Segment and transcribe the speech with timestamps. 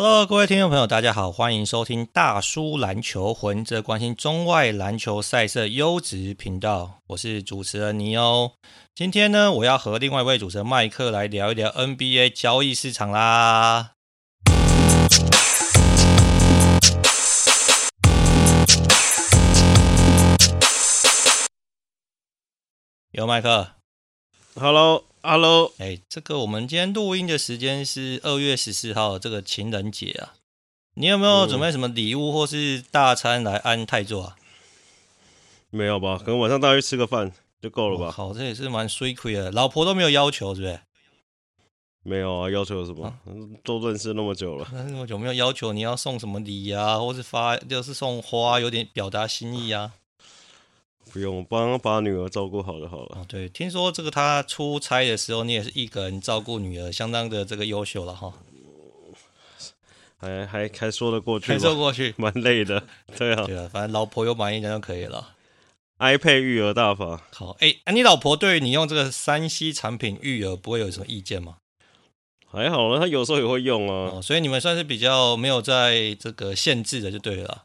[0.00, 7.00] Hello，各位听众朋友，大家好，欢迎收听大叔篮球魂，这关心中外篮球赛事优质频道。
[7.08, 8.52] 我是主持人尼欧。
[8.94, 13.94] 今天呢，我要和另外一位主持人麦克来聊一聊 NBA 交易市场啦。
[23.10, 23.70] 有麦克
[24.54, 25.07] ，Hello。
[25.20, 30.34] 哈喽，哎，这个我们今天录音的时间是二月十四号，这个情人节啊，
[30.94, 34.36] 你有没有准备什么礼物或是大餐来安泰座啊？
[35.70, 36.18] 没有吧？
[36.18, 38.10] 可能晚上大家去吃个饭就够了吧？
[38.10, 40.80] 好，这也是蛮水亏的，老婆都没有要求，是不是？
[42.04, 43.06] 没有啊，要求什么？
[43.06, 43.18] 啊、
[43.64, 49.92] 都认识那么久了，那么久没有要求你要送什么礼啊，或是发就是送花，有点表达心意啊？
[51.12, 53.18] 不用，帮把女儿照顾好就好了。
[53.20, 58.32] 哦，对，听说这个他出差的时候，你也是一个人照顾女儿，相当的这个优秀了哈。
[60.20, 62.82] 还还还说得过去，还说过去， 蛮累的。
[63.16, 65.34] 对啊，对啊，反正老婆有满意的就可以了。
[65.98, 67.22] iPad 育儿大法。
[67.32, 71.58] 好，哎，啊，你老婆对你用这个三 C 产品育儿不会有什么意见吗？
[72.50, 74.16] 还好了，她有时候也会用啊。
[74.16, 77.64] 哦，所以你们算是比较没有在这个限制的，就对了。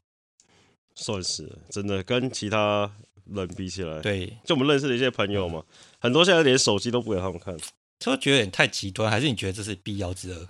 [0.96, 2.92] 算是真的，跟其他。
[3.26, 7.58] 人比起来，对，就我们认识的一些朋友嘛，嗯、很多现在连手机都不给他们看，
[8.00, 10.50] 就觉得有点太极端，还是你觉得这是必要之恶？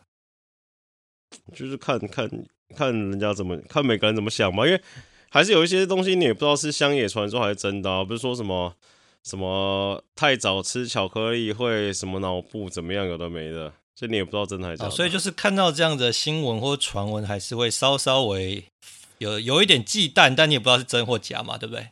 [1.54, 2.30] 就是看看
[2.76, 4.82] 看人家怎么看每个人怎么想嘛，因为
[5.30, 8.76] 还是有一些东西你也不知道是乡野传说还是真的，啊，不是说什么
[9.24, 14.96] 什么太早吃巧克力会什么脑部怎么样，有的没的，所以你也不知道真的还是假的，哦。
[14.96, 18.64] 所以就是看到这样的新闻或传闻，还是会稍稍微
[19.18, 21.90] 有有一点忌惮，但你也不知道是真或假嘛，对不对？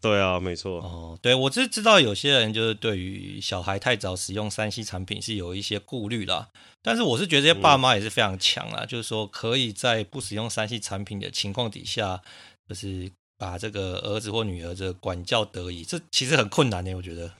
[0.00, 0.80] 对啊，没错。
[0.80, 6.48] 哦，对，我是知道有些人就是对于小孩太早使用三 C 产品是有一些顾虑啦。
[6.80, 12.22] 但是我是觉得这些爸妈也是非常强啦，嗯、就是说可以在不使用三 C 产品的情况底下，
[12.66, 17.30] 就是把这个儿子或女儿这管教得宜，这其实很困难的，我觉得。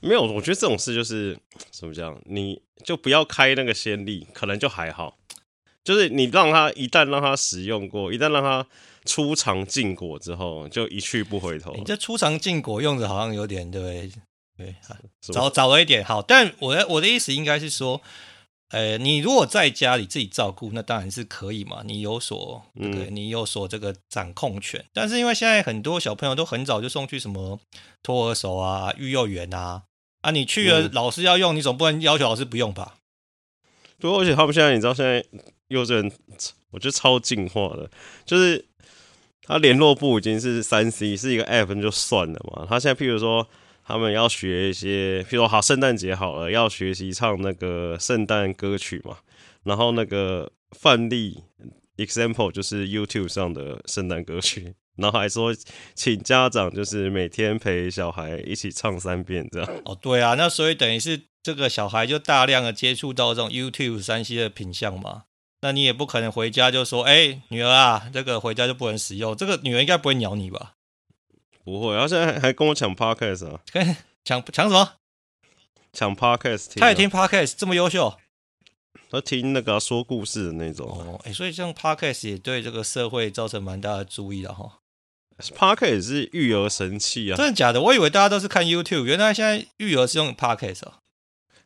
[0.00, 1.38] 没有，我觉得这种事就是
[1.70, 5.18] 怎么讲，你就不要开那个先例，可能就还好。
[5.84, 8.66] 就是你让他一旦让他使用过，一旦让他。
[9.06, 11.72] 出尝禁果之后，就一去不回头。
[11.74, 14.12] 你这出尝禁果用的好像有点对不对？
[14.58, 14.76] 对，
[15.20, 16.20] 早早了一点好。
[16.20, 18.02] 但我的我的意思应该是说，
[18.68, 21.80] 呃，你如果在家里自己照顾，那当然是可以嘛。
[21.82, 24.84] 你有所对，对，嗯、你有所这个掌控权。
[24.92, 27.58] 但是因为现在很多小朋友都很早就送去什么
[28.02, 29.84] 托儿所啊、育幼园啊，
[30.20, 32.96] 啊，你去了老师要用，你总不能要求老师不用吧？
[33.98, 35.24] 对，而且他们现在你知道，现在
[35.70, 36.12] 幼稚园
[36.70, 37.90] 我觉得超进化的，
[38.24, 38.66] 就是。
[39.42, 42.64] 他联络部已经是三 C，是一个 App 就算了嘛。
[42.68, 43.44] 他现在譬如说，
[43.84, 49.16] 他们要学一些，譬如说好圣诞节好了，要学习唱那个圣诞歌曲嘛。
[49.64, 51.42] 然后那个范例
[51.96, 55.52] example 就是 YouTube 上的圣诞歌曲，然后还说
[55.96, 59.82] 请家长就是每天陪小孩一起唱三遍这样。
[59.84, 65.24] 哦，对啊，那所以等于是这个小孩就大量的接触到这种 YouTube 三 C 的品相嘛。
[65.62, 69.36] 那你也不可能回家就说，哎、欸，女儿啊，这个回家就不能使用。
[69.36, 70.72] 这个女儿应该不会鸟你吧？
[71.62, 73.60] 不会，然后现在还跟我抢 podcast 啊？
[74.24, 74.94] 抢抢什么？
[75.92, 76.78] 抢 podcast？
[76.78, 78.16] 他也听 podcast，这么优秀？
[79.10, 80.88] 他听那个说故事的那种。
[80.88, 84.78] 哦，哎、欸，所以像 podcast 也对这个社会造成蛮大的注意的哈。
[85.38, 87.36] podcast 是育儿神器啊？
[87.36, 87.80] 真的假的？
[87.82, 90.98] 我以为大家都是看 YouTube，原来现在育儿是用 podcast 啊。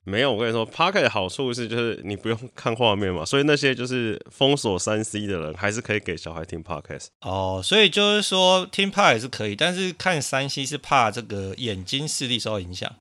[0.05, 7.07] 没有，我跟你说，Podcast 的好处是，就是你不用看画面嘛，所以那些就是封锁三 C 的人，还是可以给小孩听 Podcast。
[7.23, 12.95] 哦，所以就是说听 Podcast 是可以，但是看三 C 是怕这个眼睛视力受到影响。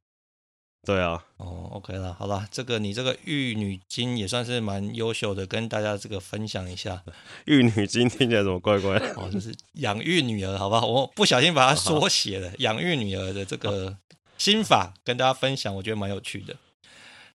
[0.85, 1.25] 对啊。
[1.37, 7.03] 哦，OK 了，好了，这个你这个玉女经也算是蛮优秀的，跟大家这个分享一下。
[7.45, 9.13] 玉女经听起来怎么怪怪的？
[9.15, 10.87] 哦，就是养育女儿，好不好？
[10.87, 13.97] 我不小心把它缩写了，养育女儿的这个
[14.37, 16.55] 心法跟大家分享，我觉得蛮有趣的。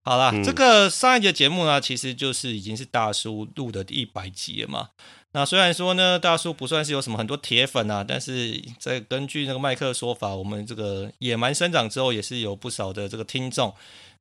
[0.07, 4.87] 好啦，嗯、这个上一节节目呢，其实就是已经是大叔录的第一百集了嘛。
[5.33, 13.73] 那虽然说呢，大叔不算是有什么很多铁粉啊，但是在根据那个麦克的说法，我们这个野蛮生长之后，也是有不少的这个听众。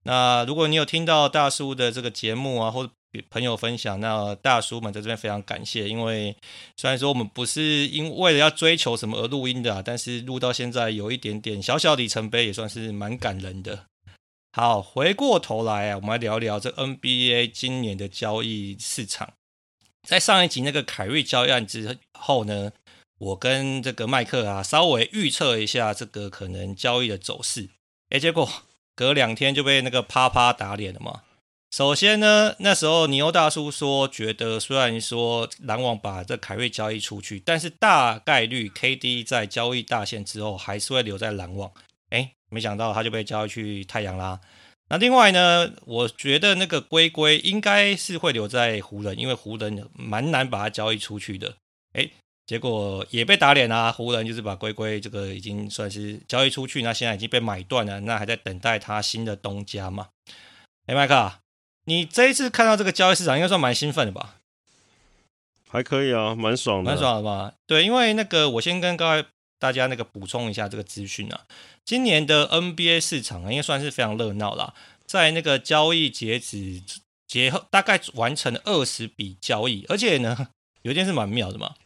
[0.03, 2.93] 那如果你有听到大叔的这个节目啊，或者
[3.31, 5.89] 朋友分享，那大叔们在这边非常感谢。
[5.89, 6.37] 因为
[6.77, 13.85] 虽然说我们不是因为了要追求什么而录音的，啊，但是录到现在有一点点小小里程碑，也算是蛮感人的。
[14.57, 19.35] 好，回过头来啊，我们来聊聊这 NBA 今年的交易市场。
[20.03, 22.73] 在上一集那个凯瑞交易案之后呢，
[23.19, 27.69] 我跟这个麦克啊稍微预测一下这个可能交易的走势。
[28.09, 28.51] 哎，结果
[28.95, 31.21] 隔两天就被那个啪啪打脸了嘛。
[31.71, 41.71] 首先呢，那时候尼欧大叔说，觉得虽然说篮网把这凯瑞交易出去，但是大概率 KD 在交易大限之后还是会留在篮网。
[42.09, 44.41] 哎，没想到他就被交易去太阳啦。
[44.89, 51.57] 那另外呢，我觉得那个龟龟应该是会留在湖人，因为湖人蛮难把他交易出去的。
[51.93, 52.09] 哎，
[52.47, 53.91] 结果也被打脸啊！
[53.91, 60.09] 湖人就是把龟龟这个已经算是交易出去，那现在已经被买断了，那还在等待他新的东家嘛？
[60.87, 61.33] 哎，麦克。
[61.89, 64.37] 你这一次看到这个交易市场，应该算蛮兴奋的吧？
[65.69, 67.55] 还可以啊，蛮爽的，蛮爽的吧？
[67.67, 69.25] 对，因为那个我先跟各位
[69.59, 71.41] 大家那个补充一下这个资讯啊。
[71.87, 74.75] 今年的 NBA 市场应该算是非常热闹啦，
[75.07, 76.83] 在那个交易截止
[77.29, 80.49] 节后，大概完成了二十笔交易，而且呢，
[80.83, 81.77] 有一件事蛮妙的嘛，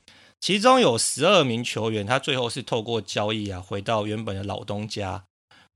[0.40, 5.24] 其中有十二名球员，他最后是透过交易啊，回到原本的老东家。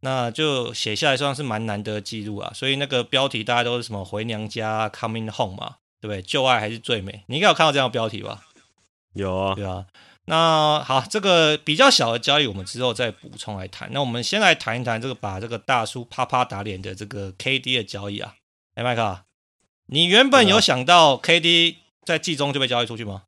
[0.00, 6.22] 那就写下来算是蛮难得的记录啊，所以那个标题大家都是什么回娘家 coming home 嘛，对不对？
[6.22, 8.42] 旧爱还是最美，你应该有看到这样的标题吧？
[9.12, 9.86] 有啊，对啊。
[10.26, 13.90] 那好，这个比较小的交易，我们之后再补充来谈。
[13.92, 18.34] 那我们先来谈一谈这个把这个大叔啪啪打脸的这个 KD 的交易啊。
[18.74, 19.20] 哎，麦克，
[19.86, 23.24] 你原本有想到 KD 在季中就被交易出去吗？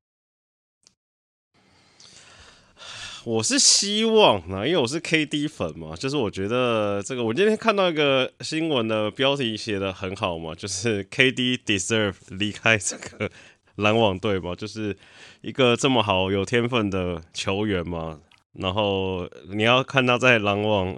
[3.24, 13.28] 我是希望啊，因为我是 KD 粉嘛，就是我觉得这个，我今天看到一个新闻的标题写的很好嘛，就是 KD deserve 离开这个
[13.74, 14.96] 篮网队嘛，就是
[15.46, 18.18] 一个这么好有天分的球员嘛。
[18.54, 20.96] 然后你要看他在篮网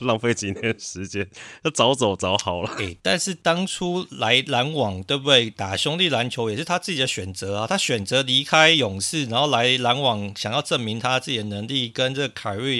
[0.00, 1.28] 浪费几年时间，
[1.64, 2.68] 要早走早好了。
[2.78, 5.50] 欸，但是当初来篮网，对不对？
[5.50, 7.66] 打兄弟篮球也是他自己的选择啊。
[7.66, 12.78] 他选择离开勇士，然后来篮网，想要证明他自己的能力，跟这个凯瑞，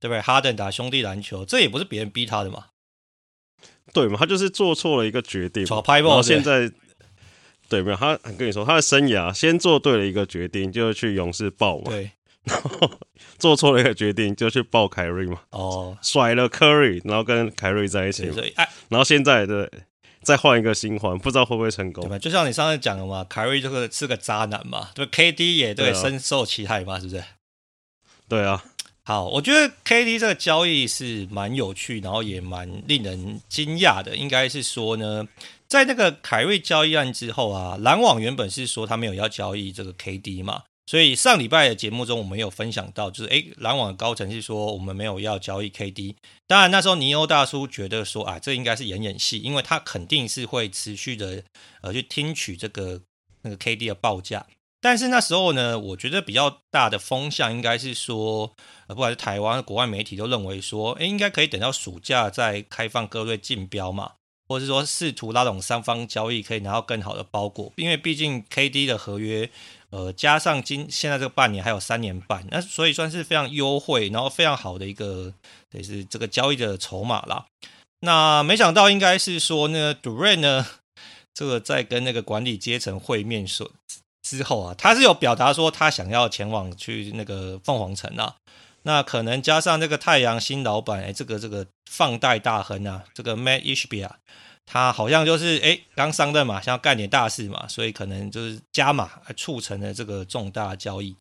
[0.00, 0.20] 对不对？
[0.20, 2.64] 哈登打兄弟篮球，这也不是别人逼他的嘛。
[3.92, 4.16] 对嘛？
[4.18, 5.64] 他就是做错了一个决定。
[5.64, 6.72] 然后现在，
[7.70, 7.96] 对没有？
[7.96, 11.90] 他跟你说，他的生涯先做对了一个决定，就是去勇士爆嘛。
[11.90, 12.10] 对。
[12.44, 12.90] 然后
[13.38, 15.42] 做错了一个决定，就去抱凯瑞嘛。
[15.50, 18.30] 哦，甩了 Curry，然后跟凯瑞在一起。
[18.32, 18.52] 所以，
[18.88, 19.70] 然后现在对，
[20.22, 22.02] 再换一个新欢，不知道会不会成功。
[22.04, 22.18] 对吧？
[22.18, 27.22] 就像你上次讲的嘛，凯瑞这个是个渣男嘛，对，KD 也对，对、啊、深受其害嘛，是不是？
[28.26, 28.64] 对啊。
[29.02, 34.16] 好，我觉得 KD 这个交易是蛮有趣，然后也蛮令人惊讶的。
[34.16, 35.28] 应该是说呢，
[35.70, 40.64] 在那个凯瑞交易案之后啊，篮网原本是说他没有要交易这个 KD 嘛。
[40.86, 46.16] 所以上礼拜的节目中，我们有分享到，就是诶，篮网的高层是说我们没有要交易 KD。
[46.48, 51.44] 当然那时候尼欧大叔觉得说啊，这应该是演演戏，因为他肯定是会持续的
[51.82, 53.02] 呃去听取这个
[53.42, 54.44] 那个 KD 的报价。
[54.80, 58.52] 但是那时候呢，我觉得比较大的风向应该是说，
[58.88, 64.14] 呃，不管是台湾国外媒体都认为说，诶，应该可以等到暑假再开放各队竞标嘛，
[64.50, 69.48] 或是说试图拉拢三方交易，可以拿到更好的包裹，因为毕竟 KD 的合约。
[69.90, 75.32] 呃，加上今现在这个半年还有三年半，那所以算是非常优惠，然后非常好的一个，
[75.70, 77.46] 也是这个交易的筹码啦。
[78.00, 80.66] 那没想到应该是说呢，Duran 呢，
[81.32, 83.70] 这个在跟那个管理阶层会面说
[84.22, 88.36] 之后啊，他是有表达说他想要前往去那个凤凰城啊。
[88.82, 94.10] 那可能加上这个太阳新老板，哎，这个这个放贷大亨啊，这个 Matt Ishbia。
[94.72, 101.16] 他好像就是哎，刚上任嘛，想要干点大事嘛，所以可能就是加码促成了这个重大交易。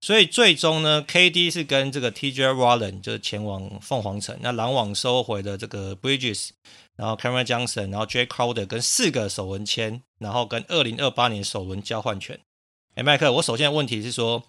[0.00, 6.50] 所以最终呢，KD 是跟这个 TJ Warren 就是前往凤凰城，那篮网收回了这个 Bridges，
[6.96, 12.40] 然后 Cameron Johnson，然后 Jae Crowder 跟四个首轮签，然后跟二零二八年首轮交换权。
[12.94, 14.42] 哎，麦克，我首先的问题是说，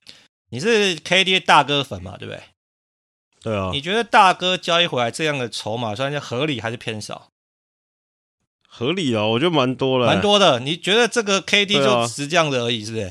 [0.50, 2.42] 你是 KD 大哥粉嘛，对不对？
[3.46, 3.70] 对啊。
[3.72, 7.30] 你觉得大哥交易回来这样的筹码算是合理还是偏少？
[8.68, 10.60] 合理啊，我觉得蛮多了，蛮多的。
[10.62, 13.04] 你觉得这个 KD 就值这样的而已，是不是？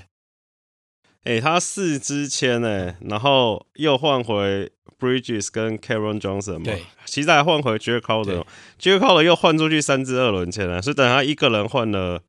[1.22, 6.72] 哎、欸，他四支签哎，然后又换回 Bridges 跟 Cameron Johnson 嘛，
[7.04, 12.20] 其实还换回 Jae Crowder，Jae Crowder 又换出去三支二轮签了，所以等他一个人换了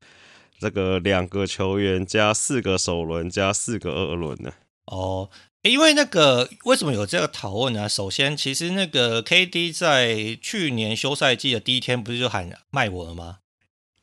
[0.59, 4.51] 这个两个球员加四个首轮加四个二轮呢。
[4.85, 5.31] 哦。
[5.69, 7.89] 因为那个为什么有这个讨论呢？
[7.89, 13.39] 首先，其实那个 KD 在去年休赛季的第一天不是就喊卖我了吗？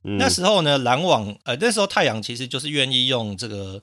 [0.02, 3.80] 嗯、那时候呢，篮网呃那时候太阳其实就是愿意用这个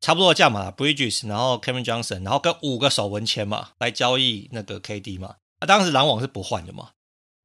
[0.00, 5.34] 差不多的价码，Bridges，然后 Cameron Johnson，然后跟五个首轮签嘛来交易那个 KD 嘛。
[5.60, 6.92] 那、啊、当时篮网是不换的嘛？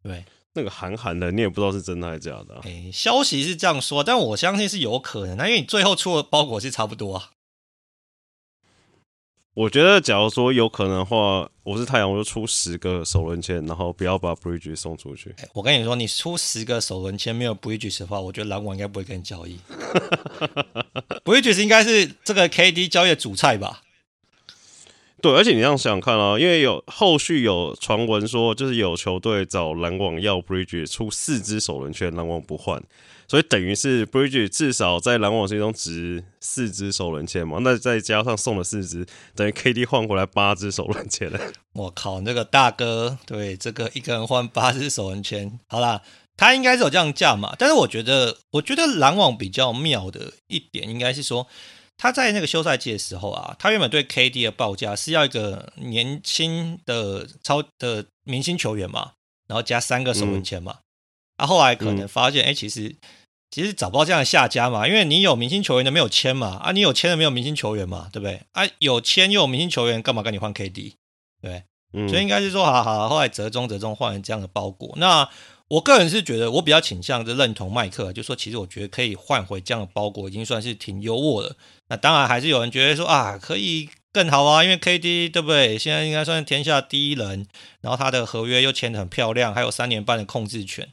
[0.02, 2.62] 对，那个韩寒的你也不知道是真的还是假的、啊。
[2.64, 5.36] 哎，消息是这样说，但我相信是有可能。
[5.36, 7.32] 那因为你最后出的包裹是差不多啊。
[9.56, 15.34] 我觉得，假如说有可能的话，我是太阳，我就出十个首轮签，然后不要把 Bridges 送出去。
[15.54, 19.58] 我跟你说，你出十个首轮签没有 Bridges 的话，我觉得篮网应该不会跟你交易。
[21.24, 23.82] Bridges 应该是这个 KD 交易的主菜吧？
[25.26, 32.80] 对，而且你这样想想看啊，因为有后续有传闻说，就是有球队找篮网要 Bridge 出四支首轮签，篮网不换。
[33.28, 39.04] 所以等于是 Bridge 至少在篮网心中值四支首轮签嘛，那再加上送了四支，
[39.34, 41.40] 等于 KD 换回来八支首轮签了。
[41.74, 46.04] 我靠，那个大哥，对这个一个人换八支首轮签，好啦，
[46.38, 47.56] 他应该是有这样价嘛。
[47.58, 51.48] 但是我觉得，我觉得篮网比较妙的一点，应该是说
[51.98, 59.14] 他在那个休赛季的时候啊，他原本对 KD 的报价是要一个年轻的超的明星球员嘛，
[59.48, 60.78] 然后加三个首轮签嘛。
[60.80, 60.82] 嗯
[61.38, 62.96] 啊，后来可能发现，哎、嗯，其实
[63.52, 68.42] 其实找不到这样的下家嘛，因为你有明星球员的没有签嘛，啊，你有签的没有明星球员嘛，对不对？
[68.54, 70.94] 啊，有签又有明星球员，干嘛跟你换 KD？
[71.42, 74.94] 对，嗯、所以应该是说，好好，后来折中折中换了这样的包裹。
[74.96, 75.30] 那
[75.76, 81.56] 我个人是觉得，我比较倾向是认同麦克，就说其实我觉得可以换回这样的包裹，已经算是挺优渥了。
[81.90, 85.78] 那当然还是有人觉得说啊，可以更好啊，因为 KD 对不对？
[85.78, 87.46] 现在应该算是天下第一人，
[87.82, 90.88] 然后他的合约又签得很漂亮，还有三年半的控制权。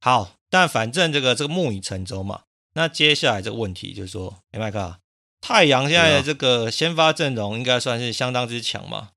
[0.00, 2.40] 好，但反正这个这个木已成舟嘛。
[2.74, 4.96] 那接下来这个问题就是说，哎，麦克，
[5.42, 9.10] 太阳现在的这个先发阵容应该算是相当之强嘛？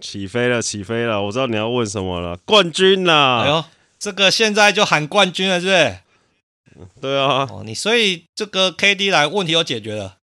[0.00, 1.22] 起飞了，起飞了！
[1.22, 3.42] 我知道你要问什么了，冠军啦！
[3.42, 3.64] 哎呦，
[3.98, 6.90] 这个现在就喊冠军了，是不是？
[7.00, 7.48] 对啊。
[7.50, 10.18] 哦，你所以这个 KD 来问题有解决了？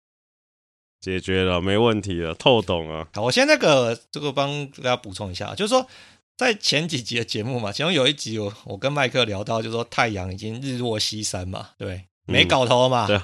[0.99, 3.07] 解决了，没问题了，透懂啊。
[3.13, 5.87] 好，我先那个这个帮大家补充一下，就是说。
[6.35, 13.05] 在前几集的节目嘛，其中有一集我我跟麦克聊到，就是说太阳已经日落西山嘛，对，没搞头嘛。
[13.05, 13.21] 对。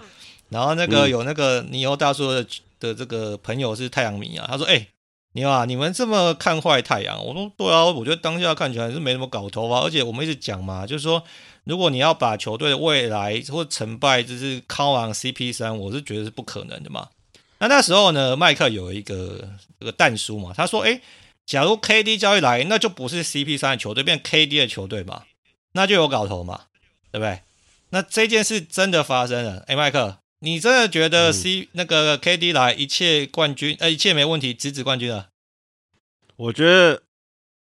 [0.49, 2.45] 然后那个有那个尼欧大叔的
[2.79, 4.85] 的这个朋友是太阳迷啊，他说：“哎，尼
[5.39, 9.81] 你啊，你们这么看坏太阳？”我说：“对啊，我觉得当下看起来是没什么搞头啊。
[9.81, 11.23] 而且我们一直讲嘛，就是说
[11.63, 17.07] 如果你要把球队的未来或成败就是靠往 CP3，我是觉得是不可能的嘛。
[17.59, 21.01] 那那时候呢，麦克有一个这个但书嘛，他说：“哎。”
[21.49, 25.23] 假如 KD 交易来，那就不是 CP 三的球队，变 KD 的球队嘛，
[25.71, 26.65] 那就有搞头嘛，
[27.11, 27.41] 对不对？
[27.89, 35.29] 那这件事真的发生了，哎，麦克，你真的觉得 C、嗯、那个 KD 来一切冠军，呃，一切没问题，直指冠军了？
[36.37, 37.03] 我觉得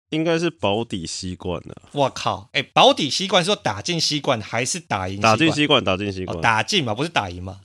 [0.10, 1.90] 应该是保底西冠了。
[1.92, 5.20] 我靠，哎，保底西冠是说打进西冠还是打赢？
[5.20, 7.62] 打进西冠，打进西冠，哦、打进嘛，不是打赢嘛？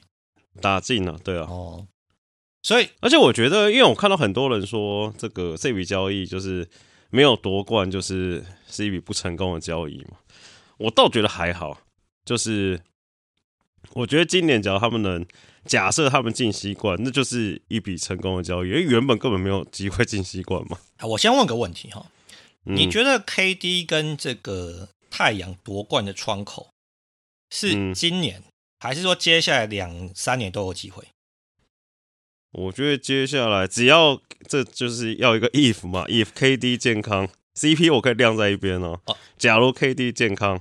[0.61, 1.47] 打进了，对啊。
[1.49, 1.87] 哦。
[2.63, 6.69] 所以，而且我觉得，因为我看到很多人说，这个这笔交易就是
[7.11, 10.19] 没有夺冠，就是是一笔不成功的交易嘛。
[10.79, 11.79] 我倒觉得还好，
[12.25, 12.81] 就是
[13.95, 15.25] 我觉得今年只要他们能
[15.65, 20.79] 假设他们进西冠，那就是一笔成功的交易，因为原本根本没有机会进西冠嘛。
[21.03, 22.07] 我先问个问题哈，
[22.65, 26.71] 你觉得 KD 跟这个太阳夺冠的窗口
[27.51, 28.43] 是今年，
[28.81, 31.05] 还是说接下来两三年都有机会？
[32.53, 39.01] 我觉得接下来只要这就是要一个 if 嘛，if KD 健康，CP 我可以晾在一边哦。
[39.39, 40.61] 假如 KD 健康，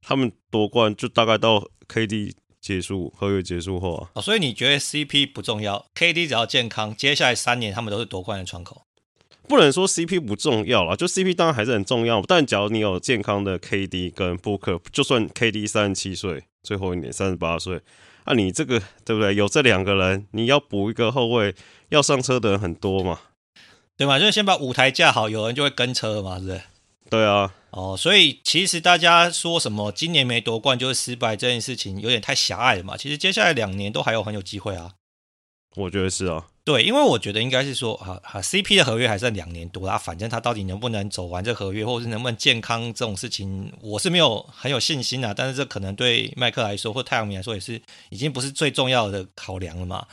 [0.00, 4.08] 他们夺冠就大概到 KD 结束合约结束后啊。
[4.14, 8.82] 哦，所以你觉得 CP 不重要，KD 只要健康，接下来三年他们都是夺冠的窗口。
[9.48, 12.22] 不能说 CP 不重要啦，就 CP 当然还是很重要。
[12.22, 17.82] 但假如你有健康的 KD 跟 Booker，就算 KD 三十七岁，最后一年三十八岁。
[18.24, 19.34] 啊，你这个对不对？
[19.34, 21.52] 有这两个人，你要补一个后卫，
[21.88, 23.18] 要上车的人很多嘛，
[23.96, 24.16] 对嘛？
[24.20, 26.60] 就是先把舞台架好，有人就会跟车嘛，是不是？
[27.12, 27.52] 对啊。
[27.72, 32.96] 哦，所以其实大家说什么今年没夺冠就是失败这件事情，有点太狭隘了嘛。
[32.96, 34.92] 其实接下来两年都还有很有机会啊。
[35.76, 36.46] 我觉得是啊。
[36.64, 45.34] 对，因为我觉得应该是说，啊哈，CP 的合约还剩两年多啦，反正他到底能不能走完这合约，或者是能不能健康这种事情，我是没有很有信心啊。
[45.36, 50.06] 但是这可能对麦克来说，或太阳迷来说，也是已经不是最重要的考量了嘛。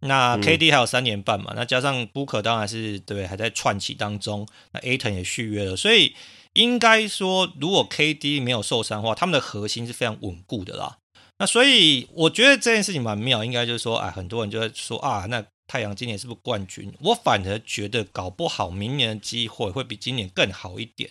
[0.00, 4.46] 那 KD 还有三年半嘛，嗯、那加上 Booker 当然是对，还在串起当中。
[4.72, 6.14] 那 Ayton 也续约了，所以
[6.54, 10.96] 应该说，如果 KD 没有受伤的话，他们的核心是非常稳固的啦。
[11.38, 15.44] 那所以我觉得这件事情蛮妙，应该就是说，哎，很多人就会说啊，那。
[15.66, 16.92] 太阳今年是不是冠军？
[17.00, 21.08] 我反而觉得搞不好明年的机会会比今年更好一点。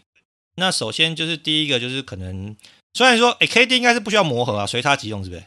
[0.57, 2.55] 那首先就是第一个就是可能，
[2.93, 5.43] 虽然说哎，KD 应该是不需要磨合啊，随插即用，是不是？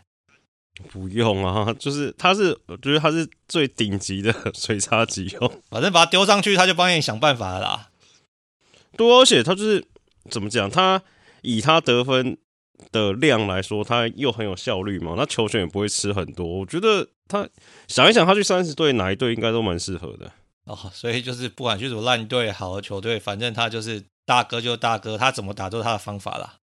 [0.91, 7.91] 不用啊，就是他是，我觉得他是最顶级的随插即用，反正把他丢上去，他就帮你想办法了啦。
[8.97, 9.85] 对，而且他就是
[10.31, 11.03] 怎么讲，他
[11.43, 12.37] 以他得分
[12.91, 16.47] 的量来说，他又很有效率嘛，那球权也不会吃很多。
[16.47, 17.49] 我觉得他
[17.89, 20.33] 想一想，他去三十队哪一队应该都蛮适合的。
[20.65, 26.55] 哦，所以就是不管去什么烂队、好的球队，反正他就是大哥就大哥，他怎么打都是他的方法啦。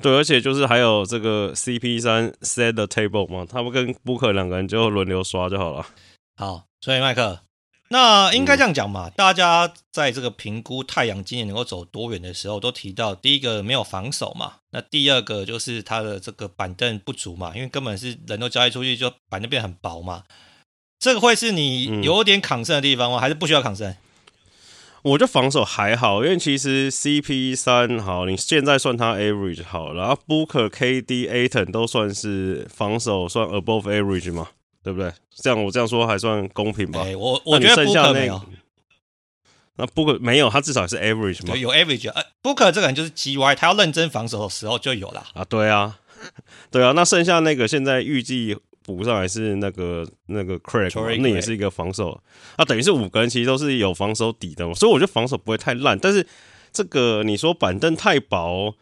[0.00, 5.86] 对，而且就是还有这个 CP 三 set the table 嘛，他们跟 Booker 两个人就轮流刷就好了。
[6.36, 7.40] 好，所以麦克，
[7.92, 20.22] 那应该这样讲嘛，嗯、大家在这个评估太阳今年能够走多远的时候，都提到第一个没有防守嘛，那第二个就是他的这个板凳不足嘛，因为根本是人都交易出去，就板凳变很薄嘛。
[21.00, 23.18] 这个会是你有点抗胜的地方吗？
[23.18, 23.96] 嗯、还是不需要抗胜？
[25.02, 34.50] 我觉得防守还好，因为其实 CP 三好，你现在算他 average 好，然后 Booker、KD、Ayton 都算是防守算 above average 嘛，
[34.82, 35.12] 对不对？
[35.34, 37.02] 这样我这样说还算公平吧？
[37.02, 38.42] 欸、我我觉得 Booker 没有，
[39.76, 41.56] 那 Booker 没有，他至少是 average 嘛。
[41.56, 45.44] 有 average，呃，Booker 这个人就是 GY，他要认真防守的时候就有了啊。
[45.44, 45.98] 对啊，
[46.70, 48.56] 对啊，那剩下那个现在预计。
[48.82, 52.18] 补上来是那个那个 Craig，那也是一个防守，
[52.56, 55.96] 那等于是五个人其实都是有防守底的嘛，所以我觉得防守不会太烂。
[55.96, 56.26] 但是
[56.72, 58.74] 这个你说板凳太薄，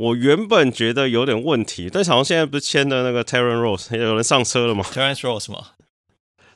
[0.00, 5.58] 我原本觉得有点问题，但是好像现在不是签的那个 Terrence Rose 有人上车了吗？Terrence Rose 吗？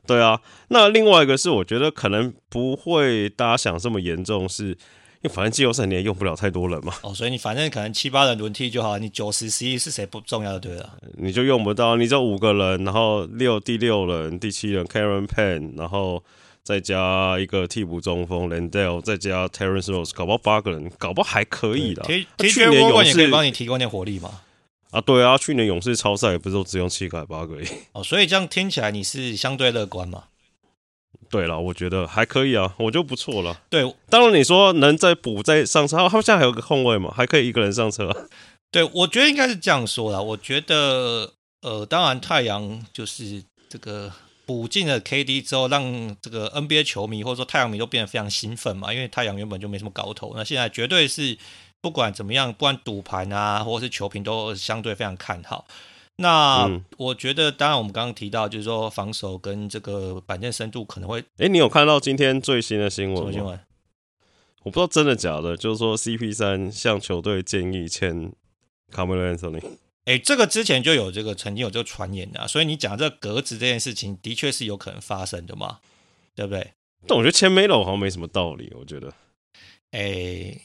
[0.07, 4.79] 对啊，那另外一个是我觉得可能不会大家想这么严重是。
[5.23, 16.23] 因为反正季后赛你也用不了太多人嘛，哦，所以你反正可能七八人轮替就好，你九十十一是谁不重要的，对了，你就用不到，你只有五个人，然后六第六人、第七人 Cameron Payne，然后
[16.65, 22.03] 再加一个替补中锋 Landell，再加 Terrence Rose，搞不好八个人，搞不好还可以的。
[22.39, 24.41] 去年勇士也可以帮你提供点火力嘛？
[24.91, 27.67] 啊，对啊，去年勇士超赛也不是都只用七个八个而已。
[27.93, 30.25] 哦，所以这样听起来你是相对乐观嘛？
[31.29, 33.61] 对了，我觉得还可以啊，我就不错了。
[33.69, 38.29] 对，当然你说能再补再上车，他们现在还有个空位嘛，还可以一个人上车。
[38.71, 40.21] 对，我觉得应该是这样说啦。
[40.21, 44.13] 我觉得，呃，当然太阳就是这个
[44.47, 51.37] 补进了 KD 之后，让这个 NBA 球迷或者说太阳迷都变得非常兴奋嘛，因为太阳原本就没什么搞头，那现在绝对是
[51.81, 55.67] 不管怎么样，不管赌盘啊，或者是球评都相对非常看好。
[56.17, 61.25] 那我觉得，当然我们刚刚提到，就是说防守跟这个板凳深度可能会。
[61.39, 63.21] 哎，你有看到今天最新的新闻吗？
[63.21, 63.61] 什么新闻？
[64.63, 68.33] 我不知道真的假的，就是说 CP 三向球队建议签
[68.93, 69.61] Carmelo Anthony。
[70.05, 75.79] 哎，这个之前就有这个曾经有这个传言的啊，所以你讲这个格子这件事情，的确是有可能发生的嘛，
[76.35, 76.73] 对不对？
[77.07, 79.15] 但我觉得签 Melo 好像没什么道理，我觉得。
[79.93, 80.61] 哎，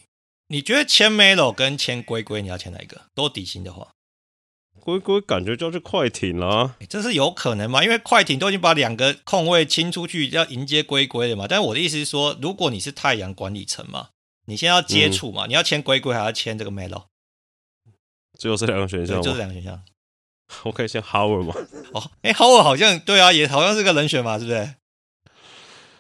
[0.48, 3.04] 你觉得签 Melo 跟签龟龟，你要签哪一个？
[3.14, 3.90] 都底薪的话。
[4.80, 7.84] 龟龟感觉就要去快艇了，这是有可能吗？
[7.84, 11.46] 因为快艇都已经把两个空位清出去，要迎接龟龟了嘛。
[11.48, 14.10] 但是我的意思是说，如果你是太阳管理层嘛，
[14.46, 17.09] 你现在要接触嘛，嗯、你要签龟龟还要签这个 Melo？
[18.40, 19.80] 只有这两个选项，就这两个选项。
[20.64, 21.54] 我可以先 Howard 吗？
[21.94, 24.68] 哦，哎，Howard 好像对啊，也好像是个人选嘛，是不是？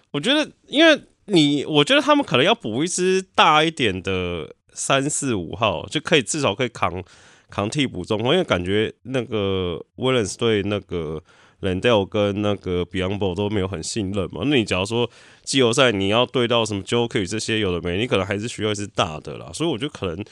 [0.10, 7.04] 我觉得，因为你，我觉得他们可能要补一支大一点的三四五号，就可以至少可以扛。
[7.52, 11.20] 扛替补中锋，因为感觉那个 Williams 对那个
[11.62, 14.42] Landale 跟那个 Biyombo 都没有很信任嘛。
[14.46, 15.10] 那你假如说
[15.44, 19.50] 季后赛你要对到什么 Jokic 这些有的没，你可能还是需要一支大的啦。
[19.52, 20.24] 所以我觉得可能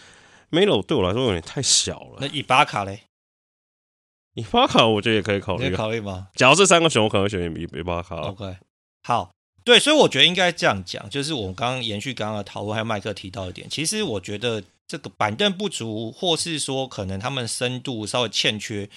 [0.52, 2.18] Melo 对我来说有点太小了。
[2.22, 3.02] 那伊巴卡嘞？
[4.34, 6.28] 伊巴卡我觉得也可以考虑，考虑吗？
[6.36, 8.16] 假如这三个选，我可能会选伊伊巴卡。
[8.18, 8.58] OK，
[9.04, 9.32] 好，
[9.64, 14.64] 对，所以我觉得应该这样讲，就是我们刚刚延续刚刚的讨论，还有麦克提到一点，其实我觉得。
[14.90, 18.90] 这个板凳不足，或是说可能他们深度稍微欠缺，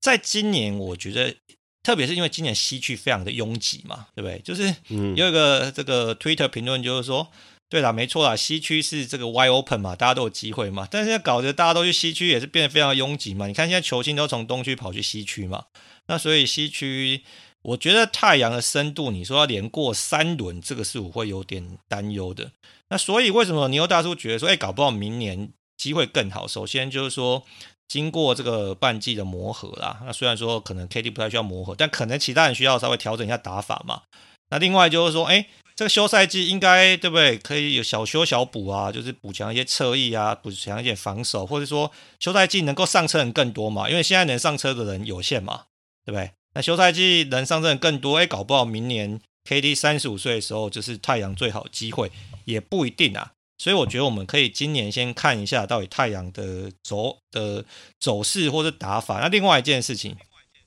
[0.00, 1.36] 在今年我觉得，
[1.82, 4.38] 特别是因为今年西区非常的拥挤嘛，对不对？
[4.38, 4.74] 就是
[5.14, 7.30] 有一个这个 Twitter 评论就是说，
[7.74, 13.48] 对啦，没错啦，西区是这个 wide open 嘛，大家都有机会嘛，但是搞得大家都去西区，也是变得非常拥挤嘛。
[13.48, 15.64] 你看现在球星都从东区跑去西区嘛，
[16.06, 17.24] 那所以西区。
[17.62, 22.52] 我觉得太阳的深度，你说要连过三轮，这个是我会有点担忧的。
[22.90, 26.46] 那所以为什么牛大叔觉得说，哎，搞不好明年机会更好？
[26.46, 27.42] 首先就是说，
[27.88, 34.02] 经过这个半季的磨合啦，那虽然说可能 KD 不太需要磨合，但可能其他人需要稍微调整一下打法嘛。
[34.50, 37.36] 那另外就是说，哎，这个休赛季应该对不对？
[37.36, 43.90] 可以有小修小补啊，就是补强一些侧翼啊，补强一点防守，或者说休赛季能够上车人更多嘛？
[43.90, 45.64] 因为现在能上车的人有限嘛，
[46.04, 46.30] 对不对？
[46.54, 52.12] 那休赛季能上阵更多，哎，搞不好明年 KD 三十五岁的时候，就是太阳最好机会，
[52.44, 53.32] 也不一定啊。
[53.58, 57.64] 所以我觉得我们可以今年先看一下到底太阳的走的
[57.98, 59.18] 走势或者打法。
[59.18, 60.16] 那另外一件事情，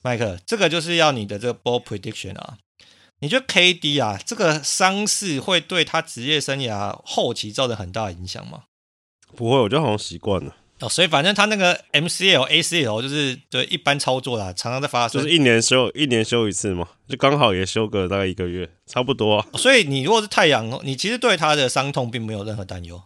[0.01, 2.57] 麦克，这个就是要你的这个 ball prediction 啊。
[3.19, 8.63] 你觉得 KD 啊，这个伤势会对他职业生涯后期造成很大的影响吗？
[9.35, 10.55] 不会，我觉得好像习惯了。
[10.79, 19.47] 哦，所以反正他那个 MCL、ACL 就是对一般操作啦，常常在发生，就是一年休一年休一次嘛，就刚好也休个大概一个月，差不多、啊。
[19.55, 23.01] 所以你如果是太阳，你其实对他的伤痛并没有任何担忧。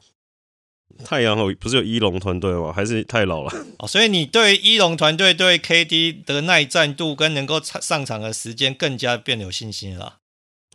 [1.03, 2.71] 太阳有不是有一龙团队吗？
[2.71, 3.51] 还是太老了？
[3.79, 10.17] 哦，所以你对一龙团队对 KD 的耐战度跟能够上场的时间更加变得有信心了。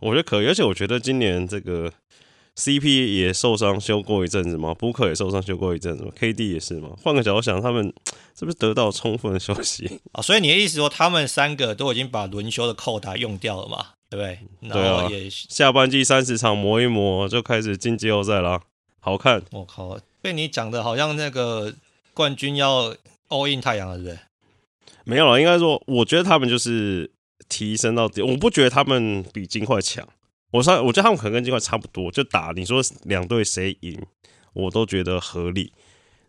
[0.01, 1.91] 我觉得可以，而且我觉得今年这个
[2.57, 6.91] CP 也受伤休过一阵子嘛，Booker 也受伤休过一阵子嘛，KD 也是嘛。
[7.03, 7.93] 换个角度想，他们
[8.39, 10.01] 是不是得到充分的休息？
[10.13, 13.87] 哦，所以你的意思说，他们三个都已经把轮休的扣打用掉了嘛？
[14.09, 14.39] 对不对？
[14.69, 18.61] 然后也啊，下半季三十场磨一磨，就开始进季后赛了，
[19.01, 19.43] 好看。
[19.51, 19.99] 我靠！
[20.27, 21.73] 被你讲的好像那个
[22.13, 22.93] 冠军要
[23.29, 24.19] all in 太阳了，对不对？
[25.05, 27.09] 没有了，应该说，我觉得他们就是
[27.49, 28.21] 提升到底。
[28.23, 30.05] 我不觉得他们比金块强，
[30.51, 32.53] 我上，我觉得他们可能跟金块差不多，就打。
[32.57, 34.05] 你说两队谁赢，
[34.53, 35.73] 我都觉得合理。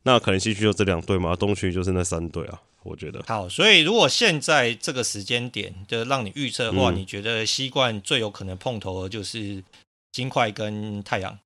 [0.04, 2.62] 那可能西区就这两队嘛，东区就是那三队啊。
[2.84, 9.64] 我觉得好，所以如果现在这个时间点就让你预测的话，嗯、你觉得西冠最有可能碰头的就是
[10.12, 11.40] 金块跟太阳？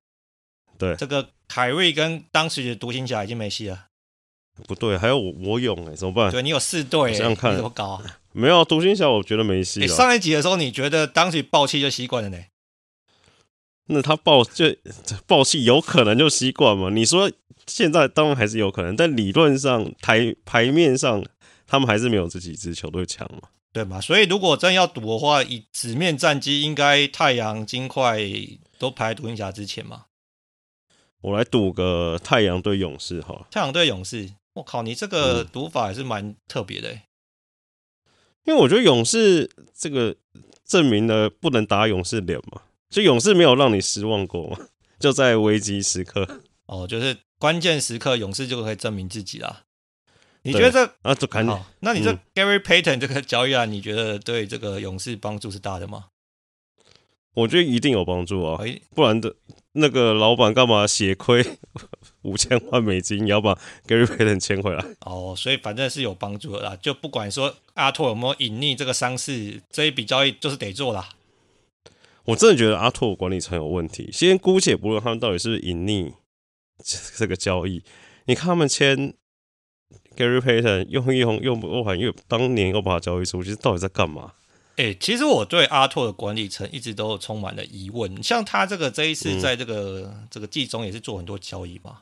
[0.76, 3.88] 对，这个凯瑞跟当时的独行侠已经没戏了。
[4.66, 6.30] 不对，还有我我勇哎，怎么办？
[6.30, 8.02] 对，你有四队，这样看怎么搞啊？
[8.32, 9.86] 没有独行侠，我觉得没戏了。
[9.86, 12.38] 上一集的时候，你觉得当时爆气就习惯了呢？
[13.88, 14.74] 那他爆就
[15.26, 16.88] 爆气，有可能就习惯嘛？
[16.88, 17.30] 你说
[17.66, 21.22] 现在当然还是有可能，但理论上台牌面上，
[21.66, 23.48] 他们还是没有这几支球队强嘛？
[23.74, 24.00] 对嘛？
[24.00, 28.20] 所以如果真要赌的话，以纸面战绩，应该太阳、金块
[28.78, 30.06] 都排独行侠之前嘛？
[31.22, 37.02] 我来赌个太阳对勇士哈，太阳对勇士，我靠，你这个赌法还是蛮特别的，欸，
[38.44, 40.16] 因为我觉得勇士这个
[40.64, 44.58] 证明了不能打勇士脸嘛，就勇士没有让你失望过嘛，
[44.98, 49.62] 就在危机时刻，哦，就是关键时刻勇士就可以证明自己啦。
[50.42, 56.06] 你觉得这啊，就看好，那你这 Gary Payton 这个交易啊，你觉得对这个勇士帮助是大的吗？
[57.34, 58.62] 我觉得一定有帮助啊，
[58.94, 59.34] 不然的。
[59.74, 61.42] 那个老板干嘛血亏
[62.20, 64.84] 五千万美金，也要把 Gary Payton 签回来？
[65.00, 66.76] 哦，所以反正是有帮助的啦。
[66.82, 71.08] 就不管说阿拓有没有隐匿这个伤势，这一笔交易就是得做啦。
[72.24, 74.10] 我真的觉得阿拓管理层有问题。
[74.12, 76.12] 先姑且不论他们到底是隐匿
[77.16, 77.82] 这个交易，
[78.26, 79.14] 你看他们签
[80.14, 84.34] Gary Payton 用一用用不完，又当年又把他交易出去，到底在干嘛？
[84.76, 88.22] 哎、欸，其实我对阿拓的管理层一直都充满了疑问。
[88.22, 92.00] 像他这个这一次在这个、嗯、这个季中也是做很多交易嘛。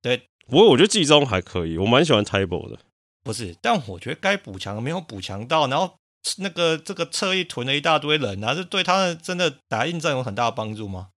[0.00, 2.78] 对，不过我觉得季中还可以，我蛮喜欢 Thybulle 的。
[3.22, 5.94] 不是，但我觉得该补强没有补强到，然后
[6.38, 11.10] 那个这个侧翼囤了一大堆人，啊，是对他们真的打硬战有很大的帮助吗？